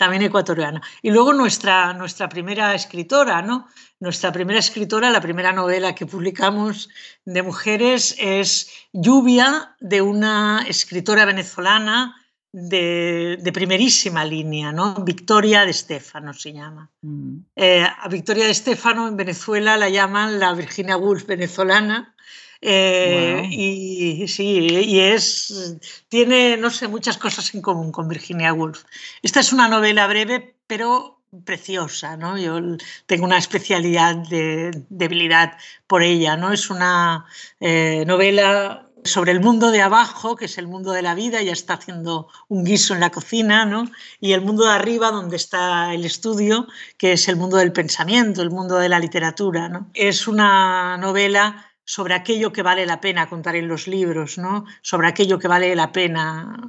también 0.00 0.22
ecuatoriana. 0.22 0.80
Y 1.02 1.10
luego 1.10 1.34
nuestra, 1.34 1.92
nuestra 1.92 2.26
primera 2.30 2.74
escritora, 2.74 3.42
¿no? 3.42 3.66
Nuestra 4.00 4.32
primera 4.32 4.58
escritora, 4.58 5.10
la 5.10 5.20
primera 5.20 5.52
novela 5.52 5.94
que 5.94 6.06
publicamos 6.06 6.88
de 7.26 7.42
mujeres 7.42 8.16
es 8.18 8.70
Lluvia, 8.94 9.76
de 9.78 10.00
una 10.00 10.64
escritora 10.66 11.26
venezolana 11.26 12.16
de, 12.50 13.50
primerísima 13.52 14.24
línea, 14.24 14.72
¿no? 14.72 14.94
Victoria 15.04 15.66
de 15.66 15.74
Stefano 15.74 16.32
se 16.32 16.54
llama. 16.54 16.90
Mm. 17.02 17.36
Eh, 17.54 17.84
a 17.84 18.08
Victoria 18.08 18.46
de 18.46 18.54
Stefano 18.54 19.06
en 19.06 19.18
Venezuela 19.18 19.76
la 19.76 19.90
llaman 19.90 20.40
la 20.40 20.54
Virginia 20.54 20.96
Woolf 20.96 21.26
venezolana 21.26 22.14
eh, 22.62 23.48
y 23.50 24.28
sí, 24.28 24.68
y 24.68 25.00
es, 25.00 25.78
tiene, 26.08 26.56
no 26.56 26.70
sé, 26.70 26.88
muchas 26.88 27.16
cosas 27.16 27.54
en 27.54 27.62
común 27.62 27.90
con 27.92 28.08
Virginia 28.08 28.52
Woolf. 28.52 28.84
Esta 29.22 29.40
es 29.40 29.52
una 29.52 29.68
novela 29.68 30.06
breve, 30.06 30.54
pero 30.66 31.20
preciosa, 31.44 32.16
¿no? 32.16 32.36
Yo 32.36 32.60
tengo 33.06 33.24
una 33.24 33.38
especialidad 33.38 34.16
de 34.16 34.84
debilidad 34.88 35.52
por 35.86 36.02
ella, 36.02 36.36
¿no? 36.36 36.52
Es 36.52 36.70
una 36.70 37.24
eh, 37.60 38.04
novela 38.06 38.90
sobre 39.04 39.32
el 39.32 39.40
mundo 39.40 39.70
de 39.70 39.80
abajo, 39.80 40.36
que 40.36 40.44
es 40.44 40.58
el 40.58 40.66
mundo 40.66 40.92
de 40.92 41.02
la 41.02 41.14
vida, 41.14 41.40
ya 41.42 41.52
está 41.52 41.74
haciendo 41.74 42.28
un 42.48 42.64
guiso 42.64 42.92
en 42.94 43.00
la 43.00 43.10
cocina, 43.10 43.64
¿no? 43.64 43.90
Y 44.20 44.32
el 44.32 44.42
mundo 44.42 44.64
de 44.64 44.72
arriba, 44.72 45.10
donde 45.10 45.36
está 45.36 45.94
el 45.94 46.04
estudio, 46.04 46.66
que 46.98 47.12
es 47.12 47.28
el 47.28 47.36
mundo 47.36 47.56
del 47.56 47.72
pensamiento, 47.72 48.42
el 48.42 48.50
mundo 48.50 48.76
de 48.76 48.88
la 48.88 48.98
literatura, 48.98 49.68
¿no? 49.68 49.88
Es 49.94 50.28
una 50.28 50.98
novela 50.98 51.69
sobre 51.84 52.14
aquello 52.14 52.52
que 52.52 52.62
vale 52.62 52.86
la 52.86 53.00
pena 53.00 53.28
contar 53.28 53.56
en 53.56 53.68
los 53.68 53.86
libros, 53.86 54.38
¿no? 54.38 54.64
sobre 54.82 55.08
aquello 55.08 55.38
que 55.38 55.48
vale 55.48 55.74
la 55.74 55.92
pena 55.92 56.68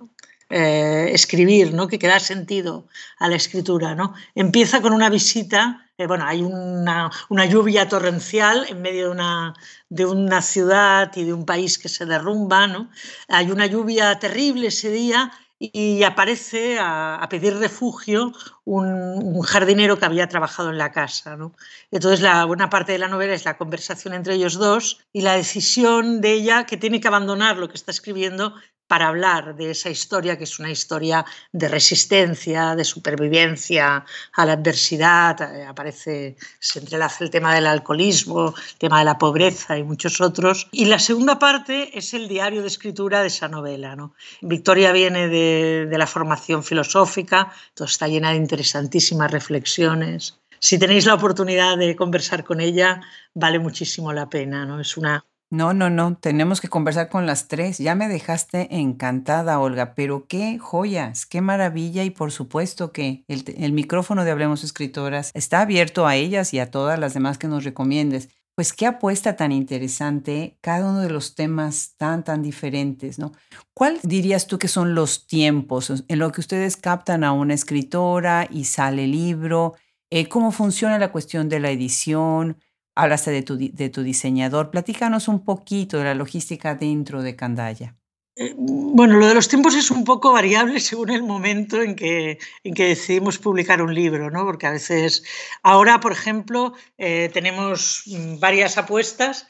eh, 0.50 1.12
escribir, 1.14 1.74
¿no? 1.74 1.88
que, 1.88 1.98
da 1.98 2.20
sentido 2.20 2.88
a 3.20 3.30
la 3.30 3.36
escritura. 3.36 3.96
¿no? 3.96 4.14
Empieza 4.36 4.82
con 4.82 4.94
una 4.94 5.10
visita, 5.10 5.90
eh, 5.98 6.08
bueno, 6.08 6.26
hay 6.26 6.42
una, 6.42 7.10
una, 7.30 7.46
lluvia 7.46 7.88
torrencial 7.88 8.66
en 8.68 8.82
medio 8.82 9.06
de 9.06 9.12
una, 9.12 9.54
de 9.90 10.06
una 10.06 10.42
ciudad 10.42 11.12
y 11.16 11.24
de 11.24 11.34
un 11.34 11.46
país 11.46 11.78
que 11.78 11.90
se 11.90 12.06
derrumba, 12.06 12.68
¿no? 12.68 12.90
hay 13.28 13.52
una 13.52 13.66
lluvia 13.66 14.18
terrible 14.20 14.68
ese 14.68 14.90
día 14.90 15.32
y 15.62 16.02
aparece 16.02 16.80
a, 16.80 17.28
pedir 17.30 17.56
refugio 17.58 18.34
un, 18.66 19.40
jardinero 19.44 20.00
que 20.00 20.06
había 20.06 20.28
trabajado 20.28 20.72
en 20.72 20.80
la 20.80 20.92
casa. 20.92 21.36
¿no? 21.36 21.54
Entonces, 21.92 22.22
la 22.22 22.46
buena 22.46 22.72
parte 22.72 22.94
de 22.94 22.98
la 22.98 23.08
novela 23.08 23.36
es 23.36 23.46
la 23.46 23.58
conversación 23.58 24.16
entre 24.16 24.34
ellos 24.34 24.56
dos 24.56 25.02
y 25.14 25.22
la 25.22 25.36
decisión 25.36 26.20
de 26.20 26.32
ella 26.32 26.66
que 26.66 26.78
tiene 26.78 27.00
que 27.00 27.08
abandonar 27.08 27.58
lo 27.58 27.70
que 27.70 27.76
está 27.76 27.92
escribiendo 27.92 28.56
para 28.92 29.08
hablar 29.08 29.56
de 29.56 29.72
esa 29.72 29.90
historia, 29.90 30.38
que 30.38 30.44
es 30.44 30.60
una 30.60 30.70
historia 30.70 31.24
de 31.54 31.70
resistencia, 31.70 32.76
de 32.76 32.84
supervivencia 32.84 34.04
a 34.34 34.46
la 34.46 34.52
adversidad. 34.52 35.40
Eh, 35.40 35.64
aparece, 35.66 36.36
se 36.60 36.80
entrelaza 36.80 37.24
el 37.24 37.30
tema 37.30 37.56
del 37.56 37.68
alcoholismo, 37.68 38.54
el 38.54 38.78
tema 38.78 39.00
de 39.00 39.06
la 39.06 39.18
pobreza 39.18 39.78
y 39.78 39.84
muchos 39.84 40.20
otros. 40.20 40.68
Y 40.74 40.84
la 40.88 41.00
segunda 41.00 41.40
parte 41.40 41.98
es 41.98 42.14
el 42.14 42.28
diario 42.28 42.60
de 42.60 42.68
escritura 42.68 43.22
de 43.22 43.28
esa 43.28 43.48
novela. 43.48 43.96
¿no? 43.96 44.14
Victoria 44.42 44.92
viene 44.92 45.30
de, 45.30 45.88
de 45.90 45.98
la 45.98 46.06
formación 46.06 46.62
filosófica, 46.62 47.50
todo 47.74 47.86
está 47.86 48.10
llena 48.10 48.32
de 48.32 48.36
interesantísimas 48.44 49.32
reflexiones. 49.32 50.38
Si 50.60 50.78
tenéis 50.78 51.06
la 51.06 51.14
oportunidad 51.14 51.78
de 51.78 51.96
conversar 51.96 52.44
con 52.44 52.60
ella, 52.60 53.00
vale 53.34 53.58
muchísimo 53.58 54.12
la 54.12 54.30
pena. 54.30 54.66
¿no? 54.66 54.82
Es 54.82 54.98
una 54.98 55.24
No, 55.52 55.74
no, 55.74 55.90
no, 55.90 56.16
tenemos 56.16 56.62
que 56.62 56.70
conversar 56.70 57.10
con 57.10 57.26
las 57.26 57.50
tres. 57.50 57.78
Ya 57.78 57.94
me 57.94 58.08
dejaste 58.08 58.74
encantada, 58.74 59.60
Olga, 59.60 59.96
pero 59.96 60.26
qué 60.26 60.58
joyas, 60.58 61.26
qué 61.26 61.42
maravilla 61.42 62.06
y 62.06 62.10
por 62.10 62.32
supuesto 62.32 62.94
que 62.94 63.26
el, 63.28 63.74
micrófono 63.74 64.24
de 64.24 64.32
Hablemos 64.32 64.64
Escritoras 64.64 65.30
está 65.34 65.60
abierto 65.60 66.08
a 66.08 66.16
ellas 66.16 66.54
y 66.54 66.60
a 66.60 66.72
todas 66.72 66.98
las 66.98 67.14
demás 67.14 67.38
que 67.38 67.50
nos 67.50 67.66
recomiendes. 67.66 68.30
Pues 68.56 68.72
qué 68.72 68.86
apuesta 68.86 69.36
tan 69.36 69.52
interesante, 69.52 70.58
cada 70.62 70.90
uno 70.90 71.02
de 71.02 71.10
los 71.10 71.36
temas 71.36 71.96
tan, 71.98 72.24
tan 72.24 72.42
diferentes, 72.42 73.20
¿no? 73.20 73.34
¿Cuál 73.74 74.00
dirías 74.04 74.48
tú 74.48 74.58
que 74.58 74.70
son 74.70 74.96
los 74.96 75.28
tiempos 75.28 76.06
en 76.08 76.20
lo 76.20 76.32
que 76.32 76.40
ustedes 76.40 76.78
captan 76.78 77.26
a 77.26 77.34
una 77.34 77.56
escritora 77.56 78.48
y 78.50 78.64
sale 78.64 79.04
el 79.04 79.12
libro? 79.12 79.74
Eh, 80.10 80.30
¿Cómo 80.30 80.54
funciona 80.54 80.98
la 80.98 81.12
cuestión 81.12 81.50
de 81.50 81.60
la 81.60 81.72
edición? 81.72 82.58
Hablaste 83.02 83.32
de 83.32 83.42
tu, 83.42 83.58
de 83.58 83.90
tu 83.90 84.04
diseñador. 84.04 84.70
Platícanos 84.70 85.28
un 85.28 85.44
poquito 85.44 85.98
de 85.98 86.04
la 86.04 86.14
logística 86.14 86.76
dentro 86.76 87.24
de 87.24 87.36
Candaya. 87.36 87.96
Eh, 88.36 88.54
bueno, 88.56 89.18
lo 89.18 89.26
de 89.26 89.34
los 89.34 89.48
tiempos 89.48 89.74
es 89.74 89.90
un 89.90 90.04
poco 90.04 90.32
variable 90.32 90.80
según 90.92 91.10
el 91.10 91.24
momento 91.24 91.82
en 91.82 91.96
que, 91.96 92.38
en 92.64 92.76
que 92.76 92.90
decidimos 92.90 93.40
publicar 93.40 93.82
un 93.82 93.96
libro, 93.96 94.30
¿no? 94.30 94.46
Porque 94.46 94.68
a 94.68 94.72
veces, 94.72 95.24
ahora, 95.64 96.00
por 96.00 96.12
ejemplo, 96.12 96.74
eh, 97.00 97.32
tenemos 97.34 98.04
varias 98.40 98.78
apuestas 98.78 99.48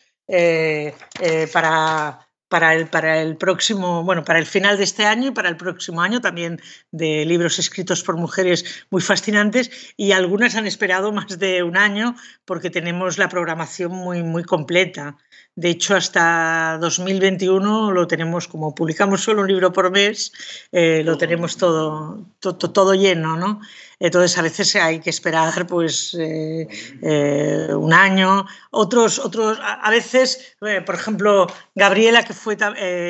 para 1.52 2.31
para 2.52 2.76
el, 2.76 2.88
para 2.88 3.22
el 3.22 3.38
próximo, 3.38 4.04
bueno, 4.04 4.26
para 4.26 4.38
el 4.38 4.46
final 4.46 4.76
de 4.78 4.84
este 4.84 5.06
año 5.06 5.30
y 5.30 5.32
para 5.32 5.48
el 5.48 5.56
próximo 5.56 6.02
año 6.02 6.20
también 6.20 6.60
de 6.92 7.26
libros 7.26 7.60
escritos 7.60 8.04
por 8.04 8.18
mujeres 8.18 8.86
muy 8.90 9.02
fascinantes 9.02 9.94
y 9.96 10.12
algunas 10.12 10.56
han 10.56 10.68
esperado 10.68 11.14
más 11.14 11.40
de 11.40 11.64
un 11.64 11.78
año 11.78 12.14
porque 12.44 12.70
tenemos 12.70 13.18
la 13.18 13.30
programación 13.30 13.94
muy, 13.94 14.22
muy 14.22 14.44
completa. 14.44 15.16
De 15.62 15.70
hecho, 15.70 15.96
hasta 15.96 16.80
2021 16.82 17.92
lo 17.92 18.08
tenemos, 18.08 18.48
como 18.48 18.74
publicamos 18.74 19.22
solo 19.22 19.44
un 19.44 19.48
libro 19.48 19.72
por 19.72 19.92
mes, 19.92 20.34
eh, 20.72 21.04
lo 21.06 21.20
tenemos 21.20 21.56
todo, 21.56 22.26
todo, 22.40 22.72
todo 22.72 22.96
lleno, 22.96 23.38
¿no? 23.38 23.62
Entonces, 24.00 24.36
a 24.40 24.42
veces 24.42 24.76
hay 24.76 25.00
que 25.02 25.12
esperar 25.12 25.68
pues, 25.68 26.16
eh, 26.20 26.68
eh, 27.04 27.68
un 27.76 27.94
año. 27.94 28.48
Otros, 28.72 29.20
otros, 29.20 29.60
a 29.62 29.92
veces, 29.92 30.56
eh, 30.62 30.82
por 30.82 30.96
ejemplo, 30.96 31.46
Gabriela, 31.76 32.24
que 32.24 32.34
fue 32.34 32.58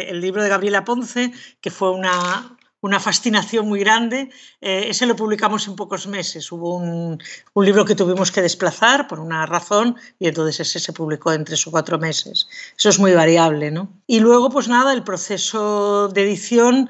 el 0.10 0.20
libro 0.20 0.44
de 0.44 0.50
Gabriela 0.50 0.84
Ponce, 0.84 1.32
que 1.62 1.72
fue 1.72 1.92
una, 1.92 2.58
una 2.82 3.00
fascinación 3.00 3.67
muy 3.67 3.80
grande. 3.80 4.30
Eh, 4.60 4.88
ese 4.89 5.06
lo 5.06 5.15
publicamos 5.15 5.67
en 5.67 5.76
pocos 5.76 6.08
meses. 6.08 6.52
Hubo 6.52 6.76
un, 6.76 7.22
libro 7.56 7.86
que 7.86 7.96
tuvimos 7.96 8.32
que 8.32 8.41
desplazar 8.41 9.08
por 9.08 9.20
una 9.20 9.46
razón 9.46 9.96
y 10.20 10.28
entonces 10.28 10.60
ese 10.60 10.80
se 10.80 10.94
publicó 10.94 11.32
en 11.32 11.46
tres 11.46 11.65
o 11.67 11.72
cuatro 11.72 12.00
meses. 12.00 12.48
Eso 12.78 12.89
es 12.89 13.00
muy 13.00 13.13
variable, 13.13 13.72
¿no? 13.72 13.89
Y 14.08 14.20
luego, 14.20 14.50
pues 14.50 14.67
nada, 14.67 14.94
el 14.94 15.04
proceso 15.04 16.10
de 16.10 16.24
edición, 16.24 16.89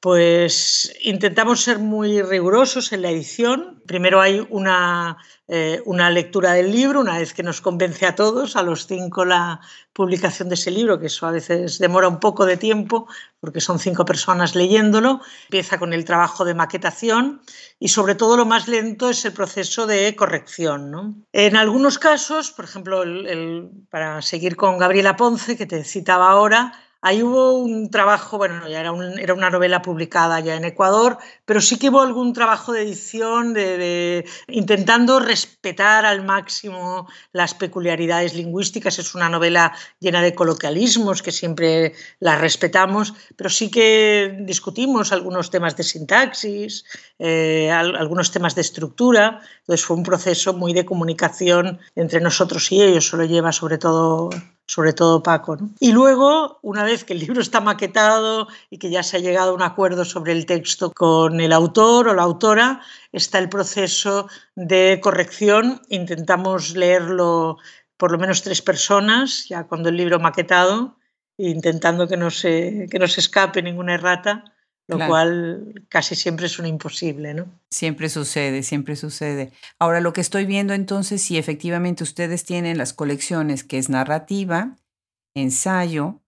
pues 0.00 0.94
intentamos 1.02 1.62
ser 1.62 1.78
muy 1.78 2.22
rigurosos 2.22 2.92
en 2.92 3.02
la 3.02 3.10
edición. 3.10 3.79
Primero 3.90 4.20
hay 4.20 4.46
una 4.50 5.18
eh, 5.52 5.82
una 5.84 6.10
lectura 6.10 6.52
del 6.52 6.70
libro, 6.70 7.00
una 7.00 7.18
vez 7.18 7.34
que 7.34 7.42
nos 7.42 7.60
convence 7.60 8.06
a 8.06 8.14
todos, 8.14 8.54
a 8.54 8.62
los 8.62 8.86
cinco 8.86 9.24
la 9.24 9.60
publicación 9.92 10.48
de 10.48 10.54
ese 10.54 10.70
libro, 10.70 11.00
que 11.00 11.06
eso 11.06 11.26
a 11.26 11.32
veces 11.32 11.80
demora 11.80 12.06
un 12.06 12.20
poco 12.20 12.46
de 12.46 12.56
tiempo, 12.56 13.08
porque 13.40 13.60
son 13.60 13.80
cinco 13.80 14.04
personas 14.04 14.54
leyéndolo, 14.54 15.20
empieza 15.46 15.80
con 15.80 15.92
el 15.92 16.04
trabajo 16.04 16.44
de 16.44 16.54
maquetación 16.54 17.42
y 17.80 17.88
sobre 17.88 18.14
todo 18.14 18.36
lo 18.36 18.46
más 18.46 18.68
lento 18.68 19.10
es 19.10 19.24
el 19.24 19.32
proceso 19.32 19.88
de 19.88 20.14
corrección. 20.14 21.26
En 21.32 21.56
algunos 21.56 21.98
casos, 21.98 22.52
por 22.52 22.66
ejemplo, 22.66 23.02
para 23.90 24.22
seguir 24.22 24.54
con 24.54 24.78
Gabriela 24.78 25.16
Ponce, 25.16 25.56
que 25.56 25.66
te 25.66 25.82
citaba 25.82 26.30
ahora, 26.30 26.74
Ahí 27.02 27.22
hubo 27.22 27.54
un 27.54 27.90
trabajo, 27.90 28.36
bueno, 28.36 28.68
ya 28.68 28.80
era, 28.80 28.92
una 28.92 29.48
novela 29.48 29.80
publicada 29.80 30.38
ya 30.40 30.56
en 30.56 30.64
Ecuador, 30.64 31.16
pero 31.46 31.62
sí 31.62 31.78
que 31.78 31.88
hubo 31.88 32.02
algún 32.02 32.34
trabajo 32.34 32.72
de 32.74 32.82
edición 32.82 33.54
de, 33.54 34.28
intentando 34.48 35.18
respetar 35.18 36.04
al 36.04 36.24
máximo 36.26 37.08
las 37.32 37.54
peculiaridades 37.54 38.34
lingüísticas. 38.34 38.98
Es 38.98 39.14
una 39.14 39.30
novela 39.30 39.72
llena 39.98 40.20
de 40.20 40.34
coloquialismos 40.34 41.22
que 41.22 41.32
siempre 41.32 41.94
la 42.18 42.36
respetamos, 42.36 43.14
pero 43.34 43.48
sí 43.48 43.70
que 43.70 44.36
discutimos 44.40 45.10
algunos 45.12 45.50
temas 45.50 45.76
de 45.76 45.84
sintaxis, 45.84 46.84
eh, 47.18 47.70
algunos 47.70 48.30
temas 48.30 48.54
de 48.54 48.60
estructura. 48.60 49.40
Entonces 49.60 49.86
fue 49.86 49.96
un 49.96 50.02
proceso 50.02 50.52
muy 50.52 50.74
de 50.74 50.84
comunicación 50.84 51.78
entre 51.94 52.20
nosotros 52.20 52.70
y 52.72 52.82
ellos. 52.82 53.06
Eso 53.06 53.16
lo 53.16 53.24
lleva 53.24 53.52
sobre 53.52 53.78
todo 53.78 54.28
sobre 54.70 54.92
todo 54.92 55.20
Paco. 55.20 55.58
Y 55.80 55.90
luego, 55.90 56.60
una 56.62 56.84
vez 56.84 57.02
que 57.02 57.12
el 57.12 57.18
libro 57.18 57.40
está 57.40 57.60
maquetado 57.60 58.46
y 58.70 58.78
que 58.78 58.88
ya 58.88 59.02
se 59.02 59.16
ha 59.16 59.20
llegado 59.20 59.50
a 59.50 59.54
un 59.54 59.62
acuerdo 59.62 60.04
sobre 60.04 60.30
el 60.30 60.46
texto 60.46 60.92
con 60.92 61.40
el 61.40 61.52
autor 61.52 62.06
o 62.06 62.14
la 62.14 62.22
autora, 62.22 62.80
está 63.10 63.40
el 63.40 63.48
proceso 63.48 64.28
de 64.54 65.00
corrección. 65.02 65.82
Intentamos 65.88 66.76
leerlo 66.76 67.58
por 67.96 68.12
lo 68.12 68.18
menos 68.18 68.42
tres 68.42 68.62
personas, 68.62 69.48
ya 69.48 69.64
cuando 69.64 69.88
el 69.88 69.96
libro 69.96 70.20
maquetado, 70.20 70.98
intentando 71.36 72.06
que 72.06 72.16
no 72.16 72.30
se, 72.30 72.86
que 72.88 73.00
no 73.00 73.08
se 73.08 73.22
escape 73.22 73.62
ninguna 73.62 73.94
errata 73.94 74.44
lo 74.90 75.06
cual 75.06 75.84
casi 75.88 76.14
siempre 76.14 76.46
es 76.46 76.58
un 76.58 76.66
imposible, 76.66 77.34
¿no? 77.34 77.46
Siempre 77.70 78.08
sucede, 78.08 78.62
siempre 78.62 78.96
sucede. 78.96 79.52
Ahora, 79.78 80.00
lo 80.00 80.12
que 80.12 80.20
estoy 80.20 80.46
viendo 80.46 80.74
entonces, 80.74 81.22
si 81.22 81.38
efectivamente 81.38 82.02
ustedes 82.02 82.44
tienen 82.44 82.78
las 82.78 82.92
colecciones 82.92 83.64
que 83.64 83.78
es 83.78 83.88
narrativa, 83.88 84.76
ensayo, 85.34 86.20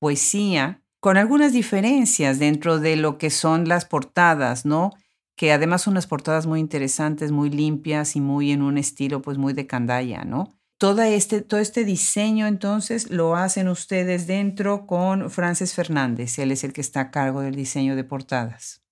poesía, 0.00 0.82
con 1.00 1.16
algunas 1.16 1.52
diferencias 1.52 2.38
dentro 2.38 2.78
de 2.78 2.96
lo 2.96 3.18
que 3.18 3.30
son 3.30 3.68
las 3.68 3.84
portadas, 3.84 4.66
¿no? 4.66 4.92
Que 5.36 5.52
además 5.52 5.82
son 5.82 5.92
unas 5.92 6.08
portadas 6.08 6.46
muy 6.46 6.60
interesantes, 6.60 7.30
muy 7.30 7.50
limpias 7.50 8.16
y 8.16 8.20
muy 8.20 8.50
en 8.50 8.62
un 8.62 8.78
estilo 8.78 9.22
pues 9.22 9.38
muy 9.38 9.52
de 9.52 9.66
candalla, 9.66 10.24
¿no? 10.24 10.57
Todo 10.78 11.02
este, 11.02 11.42
todo 11.42 11.60
este 11.60 11.84
diseño 11.84 12.46
entonces 12.46 13.10
lo 13.10 13.36
hacen 13.36 13.68
ustedes 13.68 14.26
dentro 14.26 14.86
con 14.86 15.30
Frances 15.30 15.74
Fernández. 15.74 16.38
Él 16.38 16.52
es 16.52 16.64
el 16.64 16.72
que 16.72 16.80
está 16.80 17.00
a 17.00 17.10
cargo 17.10 17.40
del 17.40 17.56
diseño 17.56 17.96
de 17.96 18.04
portadas. 18.04 18.82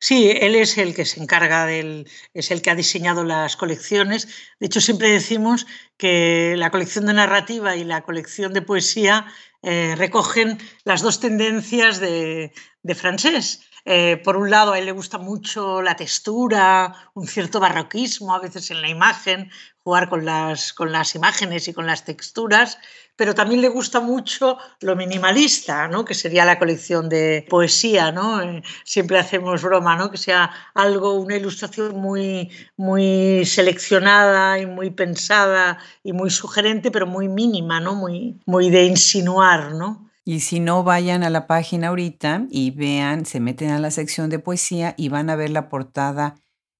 Sí, 0.00 0.28
él 0.28 0.56
es 0.56 0.78
el 0.78 0.96
que 0.96 1.04
se 1.04 1.22
encarga 1.22 1.64
del, 1.64 2.10
es 2.34 2.50
el 2.50 2.60
que 2.60 2.70
ha 2.70 2.74
diseñado 2.74 3.22
las 3.22 3.56
colecciones. 3.56 4.26
De 4.58 4.66
hecho, 4.66 4.80
siempre 4.80 5.10
decimos 5.10 5.64
que 5.96 6.56
la 6.58 6.70
colección 6.70 7.06
de 7.06 7.14
narrativa 7.14 7.76
y 7.76 7.84
la 7.84 8.02
colección 8.02 8.52
de 8.52 8.62
poesía 8.62 9.26
eh, 9.62 9.94
recogen 9.96 10.58
las 10.82 11.02
dos 11.02 11.20
tendencias 11.20 12.00
de, 12.00 12.52
de 12.82 12.94
Francés. 12.96 13.60
Eh, 13.84 14.16
por 14.24 14.36
un 14.36 14.50
lado, 14.50 14.72
a 14.72 14.78
él 14.78 14.86
le 14.86 14.92
gusta 14.92 15.18
mucho 15.18 15.82
la 15.82 15.96
textura, 15.96 16.94
un 17.14 17.26
cierto 17.26 17.58
barroquismo 17.58 18.34
a 18.34 18.40
veces 18.40 18.70
en 18.70 18.80
la 18.80 18.88
imagen, 18.88 19.50
jugar 19.82 20.08
con 20.08 20.24
las, 20.24 20.72
con 20.72 20.92
las 20.92 21.14
imágenes 21.16 21.66
y 21.66 21.72
con 21.72 21.86
las 21.86 22.04
texturas, 22.04 22.78
pero 23.16 23.34
también 23.34 23.60
le 23.60 23.68
gusta 23.68 24.00
mucho 24.00 24.58
lo 24.80 24.94
minimalista, 24.94 25.88
¿no? 25.88 26.04
que 26.04 26.14
sería 26.14 26.44
la 26.44 26.58
colección 26.58 27.08
de 27.08 27.44
poesía. 27.50 28.12
¿no? 28.12 28.40
Eh, 28.40 28.62
siempre 28.84 29.18
hacemos 29.18 29.62
broma, 29.62 29.96
¿no? 29.96 30.10
que 30.10 30.16
sea 30.18 30.50
algo, 30.74 31.14
una 31.14 31.36
ilustración 31.36 31.96
muy, 32.00 32.50
muy 32.76 33.44
seleccionada 33.44 34.58
y 34.60 34.66
muy 34.66 34.90
pensada 34.90 35.78
y 36.04 36.12
muy 36.12 36.30
sugerente, 36.30 36.90
pero 36.92 37.06
muy 37.06 37.28
mínima, 37.28 37.80
¿no? 37.80 37.94
muy, 37.94 38.40
muy 38.46 38.70
de 38.70 38.84
insinuar. 38.84 39.72
¿no? 39.74 40.11
Y 40.24 40.40
si 40.40 40.60
no, 40.60 40.84
vayan 40.84 41.24
a 41.24 41.30
la 41.30 41.46
página 41.46 41.88
ahorita 41.88 42.46
y 42.50 42.70
vean, 42.70 43.26
se 43.26 43.40
meten 43.40 43.70
a 43.70 43.80
la 43.80 43.90
sección 43.90 44.30
de 44.30 44.38
poesía 44.38 44.94
y 44.96 45.08
van 45.08 45.30
a 45.30 45.36
ver 45.36 45.50
la 45.50 45.68
portada 45.68 46.36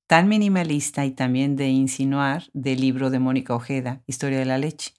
tan 0.07 0.29
minimalista 0.29 1.05
y 1.05 1.11
también 1.11 1.57
de 1.57 1.69
insinuar 1.69 2.45
del 2.53 2.81
libro 2.81 3.11
de 3.11 3.19
Mónica 3.19 3.55
Ojeda, 3.55 4.03
Historia 4.07 4.39
de 4.39 4.45
la 4.45 4.59
leche, 4.59 4.93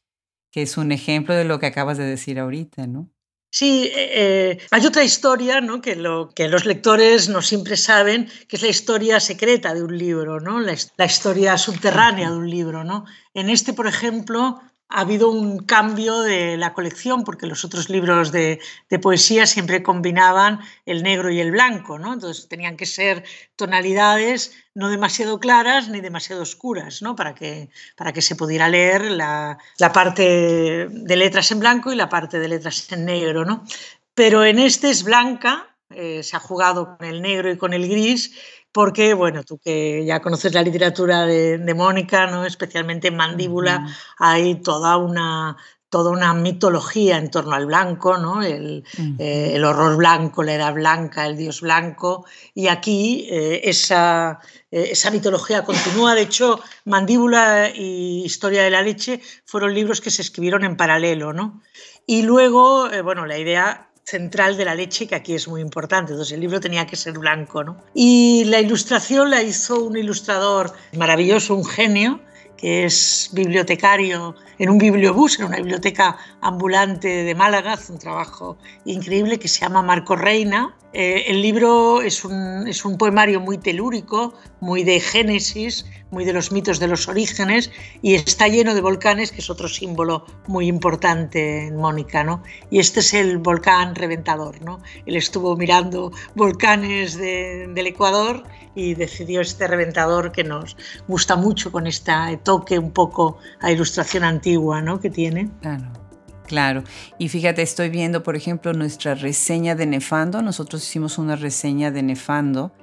que 0.51 0.61
es 0.61 0.77
un 0.77 0.91
ejemplo 0.91 1.35
de 1.35 1.45
lo 1.45 1.59
que 1.59 1.67
acabas 1.67 1.97
de 1.97 2.05
decir 2.05 2.39
ahorita, 2.39 2.87
¿no? 2.87 3.09
Sí, 3.55 3.91
eh, 3.95 4.09
eh, 4.13 4.57
hay 4.71 4.83
otra 4.87 5.03
historia 5.03 5.61
¿no? 5.61 5.79
que, 5.79 5.95
lo, 5.95 6.31
que 6.31 6.47
los 6.47 6.65
lectores 6.65 7.29
no 7.29 7.43
siempre 7.43 7.77
saben, 7.77 8.27
que 8.47 8.55
es 8.55 8.63
la 8.63 8.69
historia 8.69 9.19
secreta 9.19 9.75
de 9.75 9.83
un 9.83 9.95
libro, 9.95 10.39
¿no? 10.39 10.59
la, 10.59 10.75
la 10.97 11.05
historia 11.05 11.55
subterránea 11.59 12.31
de 12.31 12.37
un 12.37 12.49
libro. 12.49 12.83
¿no? 12.83 13.05
En 13.35 13.51
este, 13.51 13.73
por 13.73 13.85
ejemplo, 13.85 14.59
ha 14.93 15.01
habido 15.01 15.31
un 15.31 15.57
cambio 15.57 16.21
de 16.21 16.55
la 16.55 16.73
colección 16.73 17.23
porque 17.23 17.47
los 17.47 17.65
otros 17.65 17.89
libros 17.89 18.31
de, 18.31 18.59
poesía 19.01 19.47
siempre 19.47 19.81
combinaban 19.81 20.59
el 20.85 21.01
negro 21.01 21.31
y 21.31 21.39
el 21.39 21.49
blanco, 21.49 21.97
¿no? 21.97 22.13
Entonces 22.13 22.47
tenían 22.47 22.77
que 22.77 22.85
ser 22.85 23.23
tonalidades 23.55 24.53
no 24.75 24.89
demasiado 24.89 25.39
claras 25.39 25.89
ni 25.89 25.99
demasiado 25.99 26.43
oscuras, 26.43 27.01
¿no? 27.01 27.15
Para 27.15 27.33
que, 27.33 27.69
para 27.97 28.13
que 28.13 28.21
se 28.21 28.35
pudiera 28.35 28.69
leer 28.69 29.09
la, 29.09 29.57
parte 29.91 30.87
de 30.87 31.15
letras 31.15 31.51
en 31.51 31.59
blanco 31.59 31.91
y 31.91 31.95
la 31.95 32.09
parte 32.09 32.37
de 32.37 32.47
letras 32.47 32.91
en 32.91 33.05
negro, 33.05 33.45
¿no? 33.45 33.65
Pero 34.13 34.45
en 34.45 34.59
este 34.59 34.91
es 34.91 35.03
blanca, 35.03 35.75
eh, 35.89 36.21
se 36.21 36.37
ha 36.37 36.39
jugado 36.39 36.97
con 36.97 37.07
el 37.07 37.23
negro 37.23 37.51
y 37.51 37.57
con 37.57 37.73
el 37.73 37.89
gris 37.89 38.35
porque, 38.73 39.13
bueno, 39.13 39.43
tú 39.43 39.59
que 39.59 40.03
ya 40.03 40.19
conoces 40.19 40.53
la 40.53 40.63
literatura 40.63 41.25
de, 41.25 41.73
Mónica, 41.75 42.25
¿no? 42.25 42.43
especialmente 42.43 43.09
en 43.09 43.15
Mandíbula, 43.15 43.87
hay 44.17 44.55
toda 44.55 44.97
una, 44.97 45.57
toda 45.89 46.09
una 46.09 46.33
mitología 46.33 47.17
en 47.17 47.29
torno 47.29 47.53
al 47.53 47.67
blanco, 47.67 48.17
¿no? 48.17 48.41
el, 48.41 48.83
eh, 49.19 49.61
horror 49.63 49.95
blanco, 49.95 50.41
la 50.41 50.55
edad 50.55 50.73
blanca, 50.73 51.27
el 51.27 51.37
dios 51.37 51.61
blanco, 51.61 52.25
y 52.55 52.67
aquí 52.67 53.27
eh, 53.29 53.61
esa, 53.63 54.39
eh, 54.71 54.89
esa 54.91 55.11
mitología 55.11 55.63
continúa. 55.63 56.15
De 56.15 56.23
hecho, 56.23 56.59
Mandíbula 56.85 57.69
y 57.69 58.23
Historia 58.25 58.63
de 58.63 58.71
la 58.71 58.81
leche 58.81 59.21
fueron 59.45 59.75
libros 59.75 60.01
que 60.01 60.09
se 60.09 60.23
escribieron 60.23 60.63
en 60.63 60.77
paralelo. 60.77 61.31
¿no? 61.31 61.61
Y 62.07 62.23
luego, 62.23 62.89
bueno, 63.03 63.27
la 63.27 63.37
idea 63.37 63.92
central 64.03 64.57
de 64.57 64.65
la 64.65 64.75
leche, 64.75 65.07
que 65.07 65.15
aquí 65.15 65.33
es 65.33 65.47
muy 65.47 65.61
importante. 65.61 66.11
Entonces 66.11 66.33
el 66.33 66.41
libro 66.41 66.59
tenía 66.59 66.85
que 66.85 66.95
ser 66.95 67.17
blanco. 67.17 67.63
¿no? 67.63 67.77
Y 67.93 68.43
la 68.45 68.59
ilustración 68.59 69.29
la 69.31 69.41
hizo 69.41 69.83
un 69.83 69.97
ilustrador 69.97 70.73
maravilloso, 70.97 71.55
un 71.55 71.65
genio, 71.65 72.19
que 72.57 72.85
es 72.85 73.29
bibliotecario 73.33 74.35
en 74.57 74.69
un 74.69 74.77
bibliobús, 74.77 75.39
en 75.39 75.47
una 75.47 75.57
biblioteca 75.57 76.17
ambulante 76.41 77.23
de 77.23 77.35
Málaga, 77.35 77.73
hace 77.73 77.91
un 77.91 77.99
trabajo 77.99 78.57
increíble 78.85 79.39
que 79.39 79.47
se 79.47 79.61
llama 79.61 79.81
Marco 79.81 80.15
Reina. 80.15 80.73
Eh, 80.93 81.25
el 81.27 81.41
libro 81.41 82.01
es 82.01 82.23
un, 82.23 82.67
es 82.67 82.85
un 82.85 82.97
poemario 82.97 83.39
muy 83.39 83.57
telúrico, 83.57 84.35
muy 84.59 84.83
de 84.83 84.99
Génesis, 84.99 85.85
muy 86.11 86.23
de 86.23 86.33
los 86.33 86.51
mitos 86.51 86.79
de 86.79 86.87
los 86.87 87.07
orígenes 87.07 87.71
y 88.03 88.13
está 88.13 88.47
lleno 88.47 88.75
de 88.75 88.81
volcanes, 88.81 89.31
que 89.31 89.39
es 89.39 89.49
otro 89.49 89.67
símbolo 89.67 90.25
muy 90.47 90.67
importante 90.67 91.65
en 91.65 91.77
Mónica. 91.77 92.23
¿no? 92.23 92.43
Y 92.69 92.79
este 92.79 92.99
es 92.99 93.13
el 93.15 93.39
volcán 93.39 93.95
reventador. 93.95 94.61
¿no? 94.61 94.81
Él 95.07 95.15
estuvo 95.15 95.57
mirando 95.57 96.11
volcanes 96.35 97.17
del 97.17 97.87
Ecuador 97.87 98.43
y 98.75 98.93
decidió 98.93 99.41
este 99.41 99.67
reventador 99.67 100.31
que 100.31 100.43
nos 100.43 100.77
gusta 101.07 101.35
mucho 101.35 101.71
con 101.71 101.87
este 101.87 102.13
toque 102.43 102.77
un 102.77 102.91
poco 102.91 103.39
a 103.61 103.71
ilustración 103.71 104.23
antigua 104.23 104.81
¿no? 104.81 104.99
que 104.99 105.09
tiene. 105.09 105.49
Claro. 105.61 106.02
Claro, 106.47 106.83
y 107.17 107.29
fíjate, 107.29 107.61
estoy 107.61 107.89
viendo, 107.89 108.21
por 108.21 108.35
ejemplo, 108.35 108.73
nuestra 108.73 109.15
reseña 109.15 109.75
de 109.75 109.85
Nefando. 109.85 110.41
Nosotros 110.41 110.83
hicimos 110.83 111.17
una 111.17 111.35
reseña 111.35 111.89
de 111.89 112.03
Nefando 112.03 112.73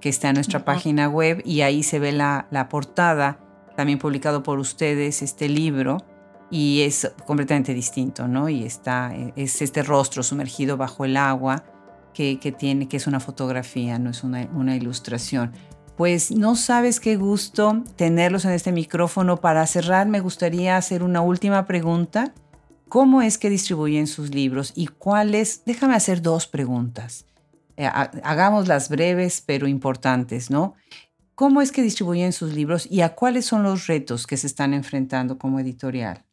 que 0.00 0.08
está 0.08 0.28
en 0.28 0.34
nuestra 0.34 0.64
página 0.64 1.08
web 1.08 1.42
y 1.44 1.62
ahí 1.62 1.82
se 1.82 1.98
ve 1.98 2.12
la, 2.12 2.46
la, 2.50 2.68
portada, 2.68 3.40
también 3.76 3.98
publicado 3.98 4.42
por 4.42 4.58
ustedes, 4.58 5.22
este 5.22 5.48
libro, 5.48 5.98
y 6.50 6.82
es 6.82 7.10
completamente 7.26 7.74
distinto, 7.74 8.28
¿no? 8.28 8.48
Y 8.48 8.64
está, 8.64 9.14
es 9.36 9.60
este 9.62 9.82
rostro 9.82 10.22
sumergido 10.22 10.76
bajo 10.76 11.04
el 11.04 11.16
agua 11.16 11.64
que, 12.14 12.38
que 12.38 12.52
tiene, 12.52 12.88
que 12.88 12.96
es 12.96 13.06
una 13.06 13.20
fotografía, 13.20 13.98
no 13.98 14.10
es 14.10 14.24
una, 14.24 14.48
una 14.54 14.76
ilustración. 14.76 15.52
Pues 15.96 16.30
no 16.30 16.54
sabes 16.54 17.00
qué 17.00 17.16
gusto 17.16 17.82
tenerlos 17.96 18.44
en 18.44 18.52
este 18.52 18.72
micrófono. 18.72 19.38
Para 19.38 19.66
cerrar, 19.66 20.06
me 20.06 20.20
gustaría 20.20 20.76
hacer 20.76 21.02
una 21.02 21.20
última 21.20 21.66
pregunta. 21.66 22.34
¿Cómo 22.88 23.22
es 23.22 23.38
que 23.38 23.50
distribuyen 23.50 24.06
sus 24.06 24.34
libros 24.34 24.72
y 24.74 24.86
cuáles? 24.86 25.64
Déjame 25.64 25.94
hacer 25.94 26.22
dos 26.22 26.46
preguntas. 26.46 27.26
Eh, 27.76 27.86
hagamos 27.86 28.66
las 28.66 28.88
breves 28.88 29.42
pero 29.44 29.68
importantes, 29.68 30.50
¿no? 30.50 30.74
¿Cómo 31.34 31.62
es 31.62 31.70
que 31.70 31.82
distribuyen 31.82 32.32
sus 32.32 32.52
libros 32.52 32.86
y 32.90 33.02
a 33.02 33.14
cuáles 33.14 33.46
son 33.46 33.62
los 33.62 33.86
retos 33.86 34.26
que 34.26 34.36
se 34.36 34.48
están 34.48 34.74
enfrentando 34.74 35.38
como 35.38 35.60
editorial? 35.60 36.24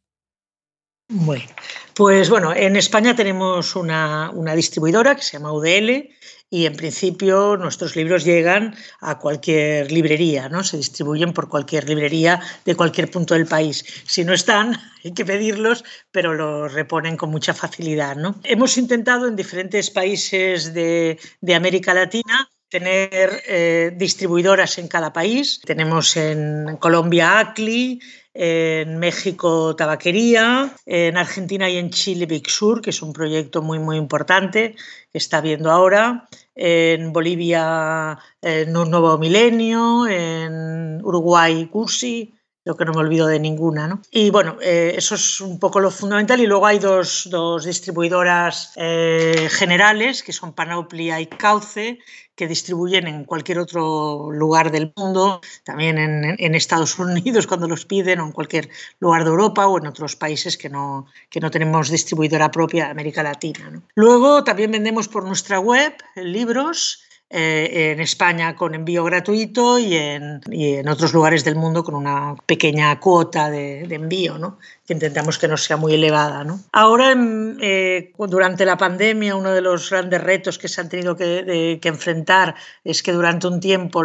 Bueno, 1.07 1.45
pues 1.93 2.31
bueno, 2.31 2.51
en 2.55 2.75
España 2.75 3.15
tenemos 3.15 3.75
una, 3.75 4.31
una 4.31 4.55
distribuidora 4.55 5.15
que 5.15 5.21
se 5.21 5.33
llama 5.33 5.53
UDL 5.53 6.09
y 6.49 6.65
en 6.65 6.75
principio 6.75 7.57
nuestros 7.57 7.95
libros 7.95 8.23
llegan 8.23 8.75
a 9.01 9.19
cualquier 9.19 9.91
librería, 9.91 10.47
¿no? 10.49 10.63
Se 10.63 10.77
distribuyen 10.77 11.33
por 11.33 11.49
cualquier 11.49 11.87
librería 11.89 12.39
de 12.63 12.75
cualquier 12.75 13.09
punto 13.09 13.33
del 13.33 13.45
país. 13.45 13.85
Si 14.05 14.23
no 14.23 14.33
están, 14.33 14.77
hay 15.03 15.13
que 15.13 15.25
pedirlos, 15.25 15.83
pero 16.11 16.33
los 16.33 16.71
reponen 16.73 17.17
con 17.17 17.31
mucha 17.31 17.53
facilidad, 17.53 18.15
¿no? 18.15 18.35
Hemos 18.43 18.77
intentado 18.77 19.27
en 19.27 19.35
diferentes 19.35 19.89
países 19.89 20.73
de, 20.73 21.19
de 21.41 21.55
América 21.55 21.93
Latina 21.93 22.49
tener 22.69 23.43
eh, 23.47 23.93
distribuidoras 23.95 24.77
en 24.77 24.87
cada 24.87 25.13
país. 25.13 25.61
Tenemos 25.63 26.17
en 26.17 26.77
Colombia 26.77 27.39
ACLI, 27.39 28.01
en 28.37 28.99
México 28.99 29.75
Tabaquería, 29.77 30.75
en 30.85 31.15
Argentina 31.15 31.69
y 31.69 31.77
en 31.77 31.89
Chile 31.89 32.25
Big 32.25 32.49
Sur, 32.49 32.81
que 32.81 32.89
es 32.89 33.01
un 33.01 33.13
proyecto 33.13 33.61
muy 33.61 33.79
muy 33.79 33.95
importante 33.95 34.75
que 35.11 35.17
está 35.17 35.39
viendo 35.39 35.71
ahora, 35.71 36.27
en 36.53 37.13
Bolivia 37.13 38.19
en 38.41 38.75
Un 38.75 38.91
Nuevo 38.91 39.17
Milenio, 39.17 40.05
en 40.05 40.99
Uruguay 41.03 41.67
Cursi, 41.67 42.34
Creo 42.65 42.77
que 42.77 42.85
no 42.85 42.93
me 42.93 43.01
olvido 43.01 43.27
de 43.27 43.39
ninguna. 43.39 43.87
¿no? 43.87 44.01
Y 44.09 44.31
bueno, 44.31 44.57
eh, 44.59 44.95
eso 44.97 45.13
es 45.13 45.39
un 45.39 45.59
poco 45.59 45.79
lo 45.79 45.91
fundamental. 45.91 46.39
Y 46.41 46.47
luego 46.47 46.65
hay 46.65 46.79
dos, 46.79 47.27
dos 47.29 47.63
distribuidoras 47.63 48.73
eh, 48.75 49.47
generales, 49.51 50.23
que 50.23 50.33
son 50.33 50.51
Panoplia 50.51 51.21
y 51.21 51.27
Cauce, 51.27 51.99
que 52.35 52.47
distribuyen 52.47 53.05
en 53.05 53.23
cualquier 53.23 53.59
otro 53.59 54.31
lugar 54.31 54.71
del 54.71 54.91
mundo, 54.95 55.41
también 55.63 55.99
en, 55.99 56.55
Estados 56.55 56.97
Unidos 56.99 57.45
cuando 57.45 57.67
los 57.67 57.85
piden, 57.85 58.19
o 58.19 58.25
en 58.25 58.31
cualquier 58.31 58.67
lugar 58.99 59.25
de 59.25 59.29
Europa 59.29 59.67
o 59.67 59.77
en 59.77 59.85
otros 59.85 60.15
países 60.15 60.57
que 60.57 60.69
no, 60.69 61.05
que 61.29 61.39
no 61.39 61.51
tenemos 61.51 61.91
distribuidora 61.91 62.49
propia 62.49 62.89
América 62.89 63.21
Latina. 63.21 63.79
Luego 63.93 64.43
también 64.43 64.71
vendemos 64.71 65.07
por 65.07 65.23
nuestra 65.23 65.59
web 65.59 65.93
libros 66.15 67.04
eh, 67.29 67.91
en 67.91 67.99
España 67.99 68.55
con 68.55 68.75
envío 68.75 69.03
gratuito 69.03 69.79
y 69.79 69.95
en, 69.95 70.41
y 70.51 70.75
en, 70.75 70.87
otros 70.87 71.13
lugares 71.13 71.43
del 71.43 71.55
mundo 71.55 71.83
con 71.83 71.95
una 71.95 72.35
pequeña 72.45 72.99
cuota 72.99 73.49
de, 73.49 73.87
de 73.87 73.95
envío, 73.95 74.37
¿no? 74.37 74.59
Que 74.85 74.93
intentamos 74.93 75.37
que 75.39 75.47
no 75.47 75.57
sea 75.57 75.77
muy 75.77 75.93
elevada. 75.93 76.43
¿no? 76.43 76.59
Ahora, 76.71 77.15
eh, 77.61 78.13
durante 78.17 78.65
la 78.65 78.77
pandemia, 78.77 79.35
uno 79.35 79.51
de 79.51 79.61
los 79.61 79.89
grandes 79.89 80.21
retos 80.21 80.57
que 80.57 80.67
se 80.67 80.81
han 80.81 80.89
tenido 80.89 81.15
que, 81.15 81.79
enfrentar 81.83 82.55
es 82.83 83.01
que 83.01 83.11
durante 83.11 83.47
un 83.47 83.59
tiempo 83.59 84.03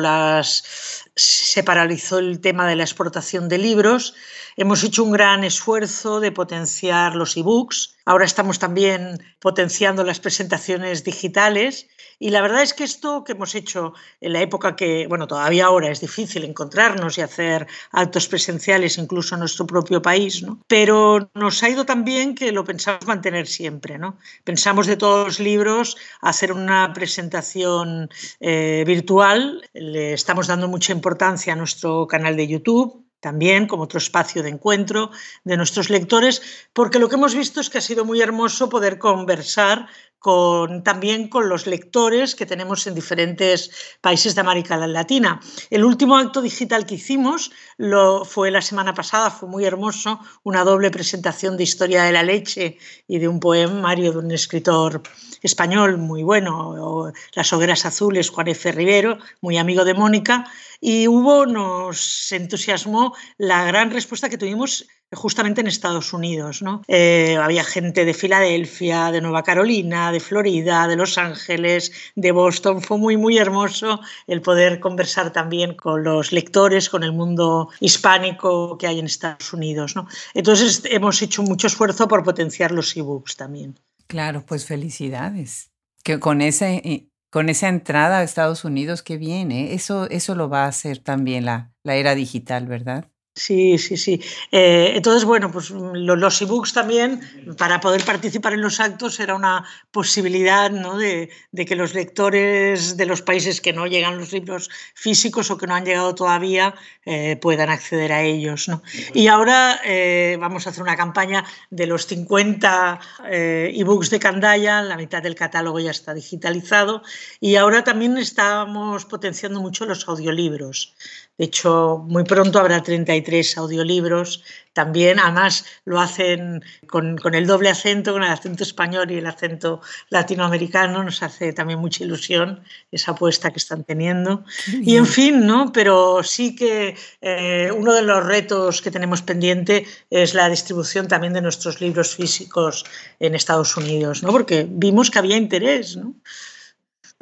se 1.14 1.62
paralizó 1.62 2.18
el 2.18 2.40
tema 2.40 2.66
de 2.66 2.76
la 2.76 2.84
exportación 2.84 3.48
de 3.48 3.58
libros. 3.58 4.14
Hemos 4.56 4.82
hecho 4.82 5.04
un 5.04 5.12
gran 5.12 5.44
esfuerzo 5.44 6.20
de 6.20 6.32
potenciar 6.32 7.14
los 7.14 7.36
ebooks. 7.36 7.96
Ahora 8.04 8.24
estamos 8.24 8.58
también 8.58 9.22
potenciando 9.38 10.02
las 10.04 10.20
presentaciones 10.20 11.04
digitales 11.04 11.86
y 12.22 12.30
la 12.30 12.42
verdad 12.42 12.60
es 12.60 12.74
que 12.74 12.84
esto 12.84 13.24
que 13.24 13.32
hemos 13.32 13.54
hecho 13.54 13.94
en 14.20 14.34
la 14.34 14.42
época 14.42 14.76
que, 14.76 15.06
bueno, 15.08 15.26
todavía 15.26 15.64
ahora 15.64 15.90
es 15.90 16.02
difícil 16.02 16.44
encontrarnos 16.44 17.16
y 17.16 17.22
hacer 17.22 17.66
actos 17.92 18.28
presenciales 18.28 18.98
incluso 18.98 19.34
en 19.34 19.40
nuestro 19.40 19.66
propio 19.66 20.02
país, 20.02 20.42
¿no? 20.42 20.60
Pero 20.70 21.32
nos 21.34 21.64
ha 21.64 21.68
ido 21.68 21.84
tan 21.84 22.04
bien 22.04 22.36
que 22.36 22.52
lo 22.52 22.62
pensamos 22.62 23.04
mantener 23.04 23.48
siempre, 23.48 23.98
¿no? 23.98 24.18
Pensamos 24.44 24.86
de 24.86 24.96
todos 24.96 25.26
los 25.26 25.40
libros 25.40 25.96
hacer 26.20 26.52
una 26.52 26.92
presentación 26.92 28.08
eh, 28.38 28.84
virtual, 28.86 29.68
le 29.74 30.12
estamos 30.12 30.46
dando 30.46 30.68
mucha 30.68 30.92
importancia 30.92 31.54
a 31.54 31.56
nuestro 31.56 32.06
canal 32.06 32.36
de 32.36 32.46
YouTube, 32.46 33.04
también 33.18 33.66
como 33.66 33.82
otro 33.82 33.98
espacio 33.98 34.44
de 34.44 34.50
encuentro 34.50 35.10
de 35.42 35.56
nuestros 35.56 35.90
lectores, 35.90 36.40
porque 36.72 37.00
lo 37.00 37.08
que 37.08 37.16
hemos 37.16 37.34
visto 37.34 37.60
es 37.60 37.68
que 37.68 37.78
ha 37.78 37.82
sido 37.82 38.04
muy 38.04 38.20
hermoso 38.20 38.68
poder 38.68 38.98
conversar 38.98 39.88
con, 40.20 40.84
también 40.84 41.28
con 41.28 41.48
los 41.48 41.66
lectores 41.66 42.34
que 42.36 42.46
tenemos 42.46 42.86
en 42.86 42.94
diferentes 42.94 43.70
países 44.00 44.34
de 44.34 44.42
América 44.42 44.76
Latina. 44.76 45.40
El 45.70 45.82
último 45.82 46.16
acto 46.16 46.42
digital 46.42 46.86
que 46.86 46.94
hicimos 46.94 47.50
lo, 47.78 48.24
fue 48.24 48.50
la 48.50 48.60
semana 48.62 48.94
pasada, 48.94 49.30
fue 49.30 49.48
muy 49.48 49.64
hermoso, 49.64 50.20
una 50.44 50.62
doble 50.62 50.90
presentación 50.90 51.56
de 51.56 51.64
Historia 51.64 52.04
de 52.04 52.12
la 52.12 52.22
Leche 52.22 52.76
y 53.08 53.18
de 53.18 53.28
un 53.28 53.40
poemario 53.40 54.12
de 54.12 54.18
un 54.18 54.30
escritor 54.30 55.02
español 55.42 55.96
muy 55.96 56.22
bueno, 56.22 57.12
Las 57.32 57.52
Hogueras 57.54 57.86
Azules, 57.86 58.28
Juan 58.28 58.48
F. 58.48 58.70
Rivero, 58.72 59.18
muy 59.40 59.56
amigo 59.56 59.86
de 59.86 59.94
Mónica, 59.94 60.44
y 60.82 61.08
hubo, 61.08 61.46
nos 61.46 62.30
entusiasmó 62.32 63.14
la 63.38 63.64
gran 63.64 63.90
respuesta 63.90 64.28
que 64.28 64.38
tuvimos 64.38 64.86
justamente 65.12 65.60
en 65.60 65.66
Estados 65.66 66.12
Unidos. 66.12 66.62
¿no? 66.62 66.82
Eh, 66.88 67.36
había 67.36 67.64
gente 67.64 68.04
de 68.04 68.14
Filadelfia, 68.14 69.10
de 69.10 69.20
Nueva 69.20 69.42
Carolina, 69.42 70.12
de 70.12 70.20
Florida, 70.20 70.86
de 70.86 70.96
Los 70.96 71.18
Ángeles, 71.18 71.92
de 72.14 72.32
Boston. 72.32 72.82
Fue 72.82 72.98
muy, 72.98 73.16
muy 73.16 73.38
hermoso 73.38 74.00
el 74.26 74.42
poder 74.42 74.80
conversar 74.80 75.32
también 75.32 75.74
con 75.74 76.04
los 76.04 76.32
lectores, 76.32 76.88
con 76.88 77.02
el 77.02 77.12
mundo 77.12 77.70
hispánico 77.80 78.78
que 78.78 78.86
hay 78.86 78.98
en 78.98 79.06
Estados 79.06 79.52
Unidos. 79.52 79.96
¿no? 79.96 80.06
Entonces 80.34 80.82
hemos 80.84 81.20
hecho 81.22 81.42
mucho 81.42 81.66
esfuerzo 81.66 82.08
por 82.08 82.22
potenciar 82.22 82.70
los 82.70 82.96
ebooks 82.96 83.36
también. 83.36 83.78
Claro, 84.06 84.44
pues 84.44 84.66
felicidades. 84.66 85.70
Que 86.02 86.18
con 86.18 86.40
ese 86.40 86.76
eh, 86.84 87.10
con 87.30 87.48
esa 87.48 87.68
entrada 87.68 88.18
a 88.18 88.22
Estados 88.24 88.64
Unidos, 88.64 89.02
qué 89.02 89.16
bien, 89.16 89.52
¿eh? 89.52 89.72
Eso, 89.72 90.10
eso 90.10 90.34
lo 90.34 90.48
va 90.48 90.64
a 90.64 90.68
hacer 90.68 90.98
también 90.98 91.44
la, 91.44 91.72
la 91.84 91.94
era 91.94 92.16
digital, 92.16 92.66
¿verdad? 92.66 93.08
Sí, 93.36 93.78
sí, 93.78 93.96
sí. 93.96 94.20
Eh, 94.50 94.92
entonces, 94.96 95.24
bueno, 95.24 95.52
pues 95.52 95.70
los 95.70 96.42
e-books 96.42 96.72
también, 96.72 97.20
para 97.56 97.80
poder 97.80 98.04
participar 98.04 98.54
en 98.54 98.60
los 98.60 98.80
actos, 98.80 99.20
era 99.20 99.36
una 99.36 99.64
posibilidad 99.92 100.68
¿no? 100.70 100.98
de, 100.98 101.30
que 101.54 101.76
los 101.76 101.94
lectores 101.94 102.96
de 102.96 103.06
los 103.06 103.22
países 103.22 103.60
que 103.60 103.72
no 103.72 103.86
llegan 103.86 104.18
los 104.18 104.32
libros 104.32 104.68
físicos 104.94 105.50
o 105.50 105.56
que 105.56 105.68
no 105.68 105.76
han 105.76 105.84
llegado 105.84 106.14
todavía 106.14 106.74
eh, 107.06 107.36
puedan 107.40 107.70
acceder 107.70 108.12
a 108.12 108.22
ellos. 108.22 108.68
¿no? 108.68 108.82
Y 109.14 109.28
ahora 109.28 109.80
eh, 109.84 110.36
vamos 110.40 110.66
a 110.66 110.70
hacer 110.70 110.82
una 110.82 110.96
campaña 110.96 111.44
de 111.70 111.86
los 111.86 112.06
50 112.06 113.00
e-books 113.30 114.10
de 114.10 114.18
Candaya, 114.18 114.82
la 114.82 114.96
mitad 114.96 115.22
del 115.22 115.36
catálogo 115.36 115.78
ya 115.78 115.92
está 115.92 116.14
digitalizado, 116.14 117.02
y 117.38 117.54
ahora 117.54 117.84
también 117.84 118.18
estamos 118.18 119.04
potenciando 119.04 119.60
mucho 119.60 119.86
los 119.86 120.08
audiolibros. 120.08 120.96
De 121.38 121.46
hecho, 121.46 122.04
muy 122.06 122.24
pronto 122.24 122.58
habrá 122.58 122.82
33 122.82 123.56
audiolibros. 123.56 124.44
También, 124.74 125.18
además, 125.18 125.64
lo 125.86 125.98
hacen 125.98 126.62
con, 126.86 127.18
el 127.34 127.46
doble 127.46 127.70
acento, 127.70 128.12
con 128.12 128.22
el 128.22 128.30
acento 128.30 128.62
español 128.62 129.10
y 129.10 129.16
el 129.16 129.26
acento 129.26 129.80
latinoamericano. 130.10 131.02
Nos 131.02 131.22
hace 131.22 131.54
también 131.54 131.78
mucha 131.78 132.04
ilusión 132.04 132.62
esa 132.92 133.12
apuesta 133.12 133.50
que 133.50 133.58
están 133.58 133.84
teniendo. 133.84 134.44
Y 134.82 134.96
en 134.96 135.06
fin, 135.06 135.46
¿no? 135.46 135.72
Pero 135.72 136.22
sí 136.22 136.54
que 136.54 136.94
eh, 137.22 137.72
uno 137.74 137.94
de 137.94 138.02
los 138.02 138.22
retos 138.24 138.82
que 138.82 138.90
tenemos 138.90 139.22
pendiente 139.22 139.86
es 140.10 140.34
la 140.34 140.48
distribución 140.50 141.08
también 141.08 141.32
de 141.32 141.40
nuestros 141.40 141.80
libros 141.80 142.14
físicos 142.16 142.84
en 143.18 143.34
Estados 143.34 143.76
Unidos, 143.78 144.22
¿no? 144.22 144.30
Porque 144.30 144.66
vimos 144.68 145.10
que 145.10 145.18
había 145.18 145.38
interés, 145.38 145.96
¿no? 145.96 146.14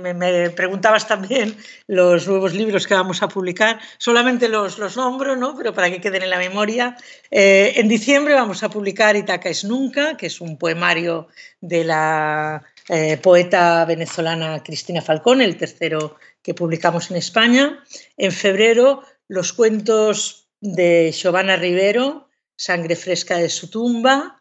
Me, 0.00 0.50
preguntabas 0.50 1.08
también 1.08 1.56
los 1.88 2.28
nuevos 2.28 2.54
libros 2.54 2.86
que 2.86 2.94
vamos 2.94 3.20
a 3.20 3.28
publicar. 3.28 3.80
Solamente 3.98 4.48
los, 4.48 4.78
los 4.78 4.96
nombro, 4.96 5.34
¿no? 5.34 5.56
pero 5.56 5.74
para 5.74 5.90
que 5.90 6.00
queden 6.00 6.22
en 6.22 6.30
la 6.30 6.38
memoria. 6.38 6.96
Eh, 7.32 7.72
en 7.74 7.88
diciembre 7.88 8.34
vamos 8.34 8.62
a 8.62 8.70
publicar 8.70 9.16
Itaca 9.16 9.48
es 9.48 9.64
Nunca, 9.64 10.16
que 10.16 10.26
es 10.26 10.40
un 10.40 10.56
poemario 10.56 11.26
de 11.60 11.82
la 11.82 12.62
eh, 12.88 13.16
poeta 13.16 13.84
venezolana 13.86 14.62
Cristina 14.62 15.02
Falcón, 15.02 15.42
el 15.42 15.56
tercero 15.56 16.16
que 16.42 16.54
publicamos 16.54 17.10
en 17.10 17.16
España. 17.16 17.82
En 18.16 18.30
febrero, 18.30 19.02
los 19.26 19.52
cuentos 19.52 20.46
de 20.60 21.10
Giovanna 21.10 21.56
Rivero, 21.56 22.28
Sangre 22.54 22.94
fresca 22.94 23.38
de 23.38 23.48
su 23.48 23.68
tumba. 23.68 24.37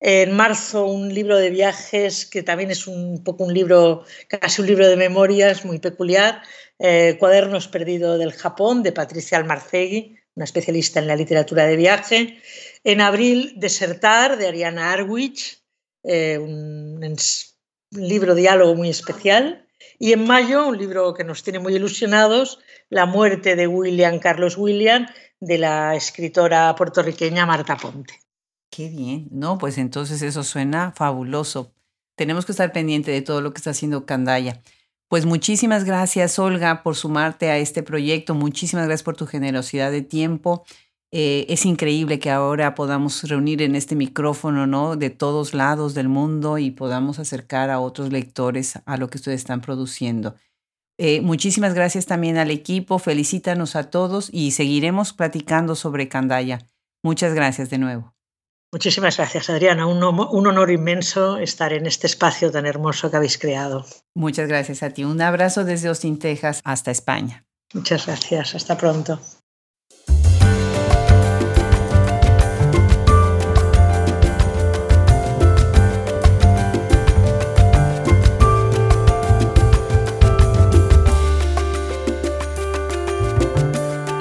En 0.00 0.36
marzo 0.36 0.86
un 0.86 1.12
libro 1.12 1.36
de 1.38 1.50
viajes 1.50 2.24
que 2.24 2.44
también 2.44 2.70
es 2.70 2.86
un 2.86 3.24
poco 3.24 3.44
un 3.44 3.52
libro, 3.52 4.04
casi 4.28 4.60
un 4.60 4.68
libro 4.68 4.86
de 4.86 4.96
memorias 4.96 5.64
muy 5.64 5.80
peculiar, 5.80 6.42
eh, 6.78 7.16
Cuadernos 7.18 7.66
perdidos 7.66 8.18
del 8.20 8.32
Japón 8.32 8.84
de 8.84 8.92
Patricia 8.92 9.38
Almarcegui, 9.38 10.16
una 10.36 10.44
especialista 10.44 11.00
en 11.00 11.08
la 11.08 11.16
literatura 11.16 11.66
de 11.66 11.76
viaje. 11.76 12.38
En 12.84 13.00
abril 13.00 13.54
Desertar 13.56 14.38
de 14.38 14.46
Ariana 14.46 14.92
Arwich, 14.92 15.64
eh, 16.04 16.38
un, 16.38 17.02
un 17.02 18.08
libro 18.08 18.36
diálogo 18.36 18.76
muy 18.76 18.90
especial. 18.90 19.66
Y 19.98 20.12
en 20.12 20.24
mayo 20.24 20.68
un 20.68 20.78
libro 20.78 21.12
que 21.14 21.24
nos 21.24 21.42
tiene 21.42 21.58
muy 21.58 21.74
ilusionados, 21.74 22.60
La 22.88 23.04
muerte 23.04 23.56
de 23.56 23.66
William 23.66 24.20
Carlos 24.20 24.56
William, 24.56 25.08
de 25.40 25.58
la 25.58 25.96
escritora 25.96 26.72
puertorriqueña 26.76 27.46
Marta 27.46 27.76
Ponte. 27.76 28.27
Qué 28.70 28.88
bien, 28.88 29.28
no, 29.30 29.58
pues 29.58 29.78
entonces 29.78 30.22
eso 30.22 30.42
suena 30.44 30.92
fabuloso. 30.92 31.72
Tenemos 32.16 32.44
que 32.46 32.52
estar 32.52 32.72
pendiente 32.72 33.10
de 33.10 33.22
todo 33.22 33.40
lo 33.40 33.52
que 33.52 33.58
está 33.58 33.70
haciendo 33.70 34.04
Candaya. 34.06 34.60
Pues 35.08 35.24
muchísimas 35.24 35.84
gracias, 35.84 36.38
Olga, 36.38 36.82
por 36.82 36.94
sumarte 36.94 37.50
a 37.50 37.56
este 37.58 37.82
proyecto. 37.82 38.34
Muchísimas 38.34 38.86
gracias 38.86 39.04
por 39.04 39.16
tu 39.16 39.26
generosidad 39.26 39.90
de 39.90 40.02
tiempo. 40.02 40.64
Eh, 41.10 41.46
es 41.48 41.64
increíble 41.64 42.18
que 42.18 42.30
ahora 42.30 42.74
podamos 42.74 43.22
reunir 43.22 43.62
en 43.62 43.74
este 43.74 43.96
micrófono, 43.96 44.66
¿no? 44.66 44.96
De 44.96 45.08
todos 45.08 45.54
lados 45.54 45.94
del 45.94 46.08
mundo 46.10 46.58
y 46.58 46.70
podamos 46.70 47.18
acercar 47.18 47.70
a 47.70 47.80
otros 47.80 48.12
lectores 48.12 48.78
a 48.84 48.96
lo 48.98 49.08
que 49.08 49.16
ustedes 49.16 49.40
están 49.40 49.62
produciendo. 49.62 50.34
Eh, 50.98 51.22
muchísimas 51.22 51.72
gracias 51.72 52.04
también 52.04 52.36
al 52.36 52.50
equipo. 52.50 52.98
Felicítanos 52.98 53.76
a 53.76 53.84
todos 53.90 54.28
y 54.32 54.50
seguiremos 54.50 55.14
platicando 55.14 55.74
sobre 55.74 56.08
Candaya. 56.08 56.66
Muchas 57.02 57.32
gracias 57.32 57.70
de 57.70 57.78
nuevo. 57.78 58.17
Muchísimas 58.70 59.16
gracias, 59.16 59.48
Adriana. 59.48 59.86
Un, 59.86 60.02
honor 60.02 60.70
inmenso 60.70 61.38
estar 61.38 61.72
en 61.72 61.86
este 61.86 62.06
espacio 62.06 62.50
tan 62.50 62.66
hermoso 62.66 63.10
que 63.10 63.16
habéis 63.16 63.38
creado. 63.38 63.86
Muchas 64.14 64.46
gracias 64.46 64.82
a 64.82 64.90
ti. 64.90 65.04
Un 65.04 65.22
abrazo 65.22 65.64
desde 65.64 65.88
Austin, 65.88 66.18
Texas, 66.18 66.60
hasta 66.64 66.90
España. 66.90 67.46
Muchas 67.72 68.06
gracias. 68.06 68.54
Hasta 68.54 68.76
pronto. 68.76 69.18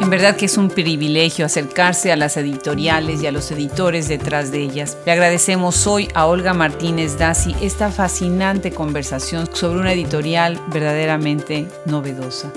En 0.08 0.12
verdad 0.12 0.38
que 0.38 0.46
es 0.46 0.58
un 0.58 0.70
privilegio 0.70 1.46
acercarse 1.46 2.14
a 2.14 2.16
las 2.16 2.38
editoriales 2.38 3.22
y 3.22 3.28
a 3.28 3.32
los 3.34 3.52
editores 3.52 4.08
detrás 4.08 4.52
de 4.52 4.62
ellas. 4.62 4.98
Le 5.06 5.12
agradecemos 5.12 5.86
hoy 5.86 6.08
a 6.14 6.28
Olga 6.28 6.54
Martínez 6.54 7.18
Dasi 7.18 7.54
esta 7.60 7.92
fascinante 7.92 8.72
conversación 8.72 9.50
sobre 9.54 9.82
una 9.82 9.92
editorial 9.92 10.62
verdaderamente 10.68 11.68
novedosa. 11.84 12.54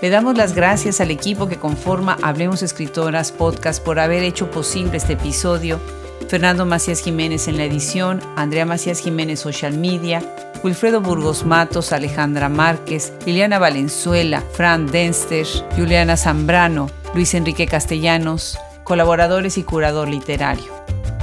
Le 0.00 0.08
damos 0.08 0.38
las 0.38 0.54
gracias 0.54 1.02
al 1.02 1.10
equipo 1.10 1.46
que 1.46 1.58
conforma 1.58 2.16
Hablemos 2.22 2.62
Escritoras 2.62 3.32
Podcast 3.32 3.84
por 3.84 3.98
haber 3.98 4.22
hecho 4.22 4.50
posible 4.50 4.96
este 4.96 5.12
episodio. 5.12 5.80
Fernando 6.28 6.64
Macías 6.66 7.00
Jiménez 7.00 7.48
en 7.48 7.56
la 7.56 7.64
edición, 7.64 8.20
Andrea 8.36 8.66
Macías 8.66 9.00
Jiménez 9.00 9.40
Social 9.40 9.76
Media, 9.76 10.22
Wilfredo 10.62 11.00
Burgos 11.00 11.44
Matos, 11.44 11.92
Alejandra 11.92 12.48
Márquez, 12.48 13.12
Liliana 13.26 13.58
Valenzuela, 13.58 14.42
Fran 14.52 14.86
Denster, 14.86 15.46
Juliana 15.76 16.16
Zambrano, 16.16 16.90
Luis 17.14 17.34
Enrique 17.34 17.66
Castellanos, 17.66 18.58
colaboradores 18.82 19.58
y 19.58 19.62
curador 19.62 20.08
literario. 20.08 20.72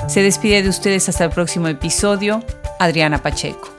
Se 0.07 0.21
despide 0.21 0.63
de 0.63 0.69
ustedes 0.69 1.09
hasta 1.09 1.25
el 1.25 1.31
próximo 1.31 1.67
episodio, 1.67 2.43
Adriana 2.79 3.21
Pacheco. 3.21 3.69